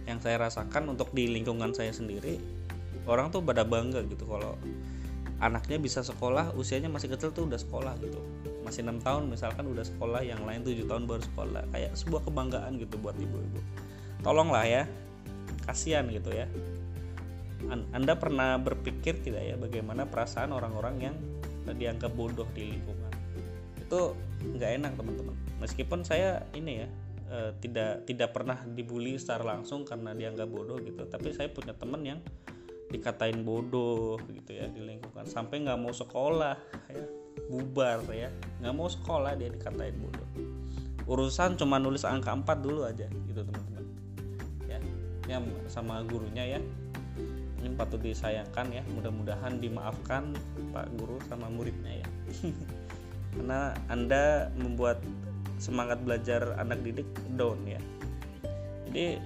Yang 0.04 0.28
saya 0.28 0.36
rasakan 0.48 0.92
untuk 0.92 1.16
di 1.16 1.32
lingkungan 1.32 1.72
saya 1.72 1.96
sendiri 1.96 2.40
orang 3.08 3.32
tuh 3.32 3.40
pada 3.40 3.64
bangga 3.64 4.04
gitu 4.04 4.28
kalau 4.28 4.60
anaknya 5.40 5.80
bisa 5.80 6.04
sekolah 6.04 6.52
usianya 6.60 6.92
masih 6.92 7.08
kecil 7.12 7.32
tuh 7.32 7.48
udah 7.48 7.60
sekolah 7.60 7.96
gitu. 8.04 8.20
Masih 8.68 8.84
enam 8.84 9.00
tahun 9.00 9.32
misalkan 9.32 9.64
udah 9.64 9.84
sekolah 9.88 10.28
yang 10.28 10.44
lain 10.44 10.64
tujuh 10.68 10.88
tahun 10.92 11.08
baru 11.08 11.24
sekolah. 11.24 11.64
Kayak 11.72 11.96
sebuah 11.96 12.22
kebanggaan 12.28 12.80
gitu 12.84 12.96
buat 13.00 13.16
ibu-ibu 13.16 13.60
tolonglah 14.24 14.66
ya. 14.66 14.84
Kasihan 15.68 16.08
gitu 16.10 16.32
ya. 16.32 16.48
Anda 17.72 18.20
pernah 18.20 18.60
berpikir 18.60 19.24
tidak 19.24 19.44
ya 19.44 19.56
bagaimana 19.56 20.04
perasaan 20.08 20.52
orang-orang 20.52 20.96
yang 21.12 21.16
dianggap 21.64 22.12
bodoh 22.12 22.48
di 22.52 22.76
lingkungan? 22.76 23.14
Itu 23.80 24.16
nggak 24.44 24.72
enak 24.84 24.92
teman-teman. 25.00 25.36
Meskipun 25.64 26.04
saya 26.04 26.44
ini 26.52 26.84
ya 26.84 26.88
uh, 27.32 27.52
tidak 27.64 28.04
tidak 28.04 28.36
pernah 28.36 28.60
dibully 28.68 29.16
secara 29.16 29.56
langsung 29.56 29.88
karena 29.88 30.12
dianggap 30.12 30.48
bodoh 30.52 30.76
gitu. 30.84 31.08
Tapi 31.08 31.32
saya 31.32 31.48
punya 31.48 31.72
temen 31.72 32.04
yang 32.04 32.20
dikatain 32.92 33.42
bodoh 33.48 34.20
gitu 34.28 34.52
ya 34.52 34.68
di 34.68 34.84
lingkungan. 34.84 35.24
Sampai 35.24 35.64
nggak 35.64 35.80
mau 35.80 35.96
sekolah 35.96 36.56
ya 36.92 37.06
bubar 37.48 38.04
ya. 38.12 38.28
Nggak 38.60 38.76
mau 38.76 38.92
sekolah 38.92 39.40
dia 39.40 39.48
dikatain 39.48 39.96
bodoh. 39.96 40.28
Urusan 41.08 41.56
cuma 41.56 41.80
nulis 41.80 42.04
angka 42.08 42.32
4 42.32 42.64
dulu 42.64 42.88
aja 42.88 43.08
gitu 43.08 43.40
teman-teman 43.44 43.73
ya 45.28 45.40
sama 45.72 46.04
gurunya 46.08 46.58
ya. 46.58 46.60
Ini 47.64 47.80
patut 47.80 48.04
disayangkan 48.04 48.76
ya 48.76 48.84
mudah-mudahan 48.92 49.56
dimaafkan 49.64 50.36
pak 50.76 50.92
guru 51.00 51.20
sama 51.32 51.48
muridnya 51.48 52.04
ya. 52.04 52.08
Karena 53.34 53.74
anda 53.88 54.52
membuat 54.60 55.00
semangat 55.58 56.04
belajar 56.04 56.60
anak 56.60 56.84
didik 56.84 57.08
down 57.40 57.58
ya. 57.64 57.80
Jadi 58.90 59.18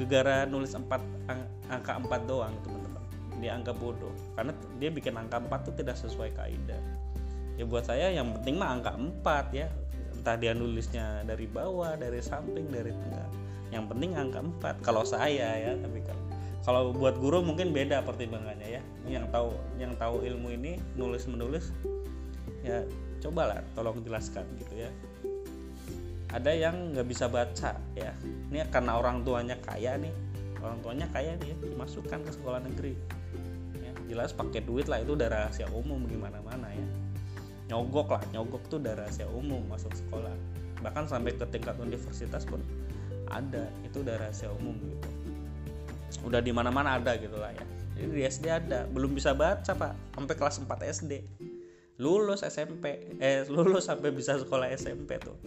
gegara 0.00 0.48
nulis 0.48 0.72
4 0.74 0.88
angka 1.70 1.92
4 2.00 2.24
doang 2.24 2.54
teman-teman. 2.64 3.04
Dia 3.38 3.52
angka 3.54 3.76
bodoh. 3.76 4.10
Karena 4.34 4.56
dia 4.80 4.90
bikin 4.90 5.14
angka 5.14 5.38
4 5.38 5.68
tuh 5.68 5.74
tidak 5.76 6.00
sesuai 6.00 6.32
kaidah. 6.34 6.80
Ya 7.54 7.68
buat 7.68 7.86
saya 7.86 8.10
yang 8.10 8.34
penting 8.40 8.58
mah 8.58 8.80
angka 8.80 8.96
4 8.96 9.52
ya. 9.52 9.68
Entah 10.16 10.40
dia 10.40 10.56
nulisnya 10.56 11.20
dari 11.28 11.44
bawah 11.44 12.00
dari 12.00 12.18
samping 12.24 12.72
dari 12.72 12.90
tengah 12.90 13.43
yang 13.74 13.90
penting 13.90 14.14
angka 14.14 14.38
4 14.62 14.86
kalau 14.86 15.02
saya 15.02 15.58
ya 15.58 15.74
tapi 15.82 15.98
kalau 16.06 16.24
kalau 16.64 16.96
buat 16.96 17.20
guru 17.20 17.44
mungkin 17.44 17.76
beda 17.76 18.00
pertimbangannya 18.08 18.80
ya. 18.80 18.82
Yang 19.04 19.28
tahu 19.28 19.48
yang 19.76 19.92
tahu 20.00 20.24
ilmu 20.24 20.48
ini 20.56 20.80
nulis 20.96 21.28
menulis 21.28 21.68
ya 22.64 22.80
cobalah 23.20 23.60
tolong 23.76 24.00
jelaskan 24.00 24.48
gitu 24.56 24.88
ya. 24.88 24.90
Ada 26.32 26.56
yang 26.56 26.96
nggak 26.96 27.04
bisa 27.04 27.28
baca 27.28 27.76
ya. 27.92 28.12
Ini 28.48 28.64
karena 28.72 28.96
orang 28.96 29.20
tuanya 29.28 29.60
kaya 29.60 30.00
nih. 30.00 30.10
Orang 30.64 30.80
tuanya 30.80 31.04
kaya 31.12 31.36
dia 31.36 31.52
dimasukkan 31.60 32.24
ke 32.24 32.30
sekolah 32.32 32.64
negeri. 32.64 32.96
Ya, 33.84 33.92
jelas 34.08 34.32
pakai 34.32 34.64
duit 34.64 34.88
lah 34.88 35.04
itu 35.04 35.12
udah 35.12 35.28
rahasia 35.28 35.68
umum 35.68 36.00
gimana 36.08 36.40
mana 36.40 36.72
ya. 36.72 36.88
Nyogok 37.68 38.08
lah 38.16 38.24
nyogok 38.32 38.64
tuh 38.72 38.80
udah 38.80 39.04
rahasia 39.04 39.28
umum 39.28 39.60
masuk 39.68 39.92
sekolah. 39.92 40.32
Bahkan 40.80 41.12
sampai 41.12 41.36
ke 41.36 41.44
tingkat 41.52 41.76
universitas 41.76 42.48
pun 42.48 42.64
ada 43.30 43.68
itu 43.86 44.02
udah 44.04 44.16
rahasia 44.20 44.50
umum 44.52 44.76
gitu. 44.80 45.08
Udah 46.24 46.40
di 46.40 46.52
mana 46.52 46.72
mana 46.72 46.96
ada 46.98 47.16
gitu 47.20 47.36
lah 47.36 47.52
ya. 47.52 47.64
Jadi 47.94 48.10
di 48.10 48.22
SD 48.24 48.44
ada. 48.50 48.88
Belum 48.90 49.12
bisa 49.12 49.32
baca 49.32 49.72
pak. 49.72 49.92
Sampai 50.16 50.34
kelas 50.36 50.56
4 50.62 50.92
SD 51.02 51.12
lulus 51.94 52.42
SMP 52.42 53.14
eh 53.22 53.46
lulus 53.46 53.86
sampai 53.86 54.10
bisa 54.10 54.34
sekolah 54.34 54.66
SMP 54.74 55.14
tuh. 55.22 55.38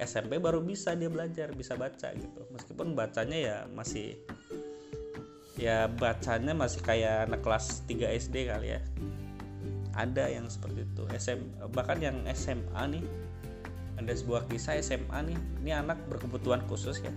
SMP 0.00 0.40
baru 0.40 0.62
bisa 0.64 0.94
dia 0.96 1.10
belajar 1.10 1.52
bisa 1.52 1.74
baca 1.74 2.14
gitu. 2.14 2.40
Meskipun 2.54 2.94
bacanya 2.94 3.36
ya 3.36 3.56
masih 3.74 4.16
ya 5.60 5.90
bacanya 5.90 6.56
masih 6.56 6.80
kayak 6.80 7.28
anak 7.28 7.42
kelas 7.42 7.84
3 7.84 8.16
SD 8.16 8.48
kali 8.48 8.78
ya. 8.78 8.80
Ada 9.98 10.30
yang 10.30 10.46
seperti 10.46 10.86
itu. 10.86 11.02
SM 11.10 11.68
bahkan 11.74 11.98
yang 11.98 12.22
SMA 12.32 12.82
nih 12.96 13.04
ada 14.00 14.12
sebuah 14.16 14.48
kisah 14.48 14.80
SMA 14.80 15.18
nih. 15.28 15.38
Ini 15.60 15.70
anak 15.84 16.00
berkebutuhan 16.08 16.64
khusus 16.66 17.04
ya. 17.04 17.12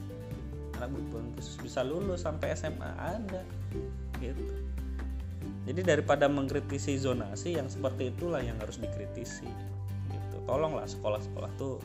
Anak 0.78 0.92
berkebutuhan 0.92 1.28
khusus. 1.40 1.56
Bisa 1.64 1.80
lulus 1.82 2.28
sampai 2.28 2.52
SMA 2.60 2.92
ada. 3.00 3.42
Gitu. 4.20 4.44
Jadi 5.64 5.80
daripada 5.80 6.28
mengkritisi 6.28 7.00
zonasi 7.00 7.56
yang 7.56 7.72
seperti 7.72 8.12
itulah 8.12 8.44
yang 8.44 8.60
harus 8.60 8.76
dikritisi. 8.84 9.48
Gitu. 10.12 10.38
Tolonglah 10.44 10.84
sekolah-sekolah 10.84 11.52
tuh. 11.56 11.80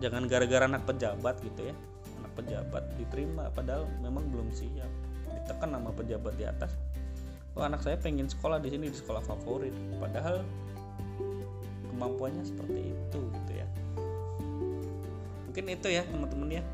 Jangan 0.00 0.24
gara-gara 0.24 0.64
anak 0.64 0.88
pejabat 0.88 1.36
gitu 1.44 1.68
ya. 1.68 1.74
Anak 2.24 2.32
pejabat 2.40 2.84
diterima 2.96 3.52
padahal 3.52 3.84
memang 4.00 4.24
belum 4.32 4.48
siap. 4.48 4.88
Ditekan 5.28 5.76
sama 5.76 5.92
pejabat 5.92 6.34
di 6.40 6.48
atas. 6.48 6.72
Oh 7.52 7.66
anak 7.66 7.82
saya 7.82 7.98
pengen 8.00 8.30
sekolah 8.30 8.62
di 8.62 8.72
sini 8.72 8.88
di 8.88 8.96
sekolah 8.96 9.20
favorit. 9.26 9.74
Padahal 10.00 10.40
kemampuannya 11.98 12.46
seperti 12.46 12.94
itu 12.94 13.18
gitu 13.18 13.52
ya. 13.58 13.66
Mungkin 15.50 15.64
itu 15.66 15.88
ya 15.90 16.06
teman-teman 16.06 16.62
ya. 16.62 16.64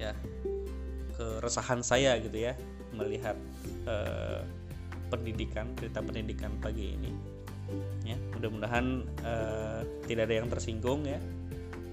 Ya 0.00 0.12
keresahan 1.12 1.84
saya 1.84 2.16
gitu 2.16 2.32
ya 2.32 2.56
melihat 2.96 3.36
eh, 3.84 4.40
pendidikan 5.12 5.68
cerita 5.76 6.00
pendidikan 6.00 6.56
pagi 6.64 6.96
ini. 6.96 7.12
Ya 8.08 8.16
mudah-mudahan 8.32 9.04
eh, 9.20 9.80
tidak 10.08 10.32
ada 10.32 10.34
yang 10.40 10.48
tersinggung 10.48 11.04
ya. 11.04 11.20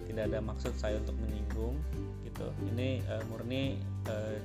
Tidak 0.08 0.24
ada 0.32 0.40
maksud 0.40 0.80
saya 0.80 0.96
untuk 1.04 1.20
menyinggung 1.20 1.76
gitu. 2.24 2.48
Ini 2.72 3.04
eh, 3.04 3.24
murni 3.28 3.84
eh, 4.08 4.40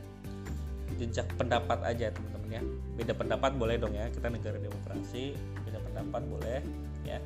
jejak 0.96 1.26
pendapat 1.35 1.78
aja 1.83 2.11
teman-teman 2.14 2.50
ya. 2.61 2.62
Beda 2.94 3.12
pendapat 3.14 3.52
boleh 3.59 3.76
dong 3.76 3.94
ya. 3.94 4.07
Kita 4.11 4.30
negara 4.30 4.57
demokrasi 4.59 5.35
beda 5.66 5.78
pendapat 5.83 6.22
boleh 6.26 6.59
ya. 7.02 7.18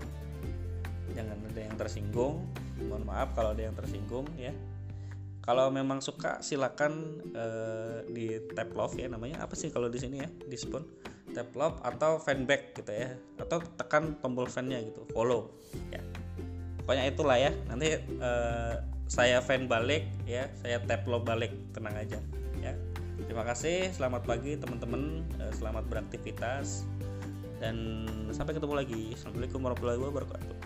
Jangan 1.12 1.36
ada 1.48 1.60
yang 1.60 1.76
tersinggung. 1.76 2.34
Mohon 2.78 3.04
maaf 3.08 3.28
kalau 3.34 3.52
ada 3.52 3.62
yang 3.68 3.76
tersinggung 3.76 4.26
ya. 4.38 4.52
Kalau 5.44 5.72
memang 5.72 6.04
suka 6.04 6.44
silakan 6.44 7.24
uh, 7.32 8.04
di 8.04 8.36
tap 8.52 8.68
love 8.76 8.96
ya 9.00 9.08
namanya. 9.08 9.40
Apa 9.40 9.56
sih 9.56 9.72
kalau 9.72 9.88
di 9.88 9.96
sini 9.96 10.20
ya? 10.20 10.28
Di 10.28 10.56
spoon. 10.56 10.84
Tap 11.32 11.52
love 11.56 11.80
atau 11.80 12.20
fanback 12.20 12.76
gitu 12.76 12.92
ya. 12.92 13.16
Atau 13.40 13.64
tekan 13.76 14.20
tombol 14.20 14.48
fannya 14.48 14.80
gitu. 14.84 15.08
Follow 15.16 15.56
ya. 15.88 16.04
Pokoknya 16.84 17.04
itulah 17.08 17.36
ya. 17.40 17.52
Nanti 17.68 17.96
uh, 18.20 18.76
saya 19.08 19.40
fan 19.40 19.68
balik 19.68 20.04
ya. 20.28 20.52
Saya 20.60 20.84
tap 20.84 21.08
love 21.08 21.24
balik. 21.24 21.52
Tenang 21.72 21.96
aja 21.96 22.20
Terima 23.28 23.44
kasih, 23.44 23.92
selamat 23.92 24.24
pagi 24.24 24.56
teman-teman, 24.56 25.20
eh, 25.36 25.52
selamat 25.52 25.84
beraktivitas 25.92 26.88
dan 27.60 28.08
sampai 28.32 28.56
ketemu 28.56 28.72
lagi. 28.72 29.12
Assalamualaikum 29.12 29.60
warahmatullahi 29.68 30.00
wabarakatuh. 30.00 30.56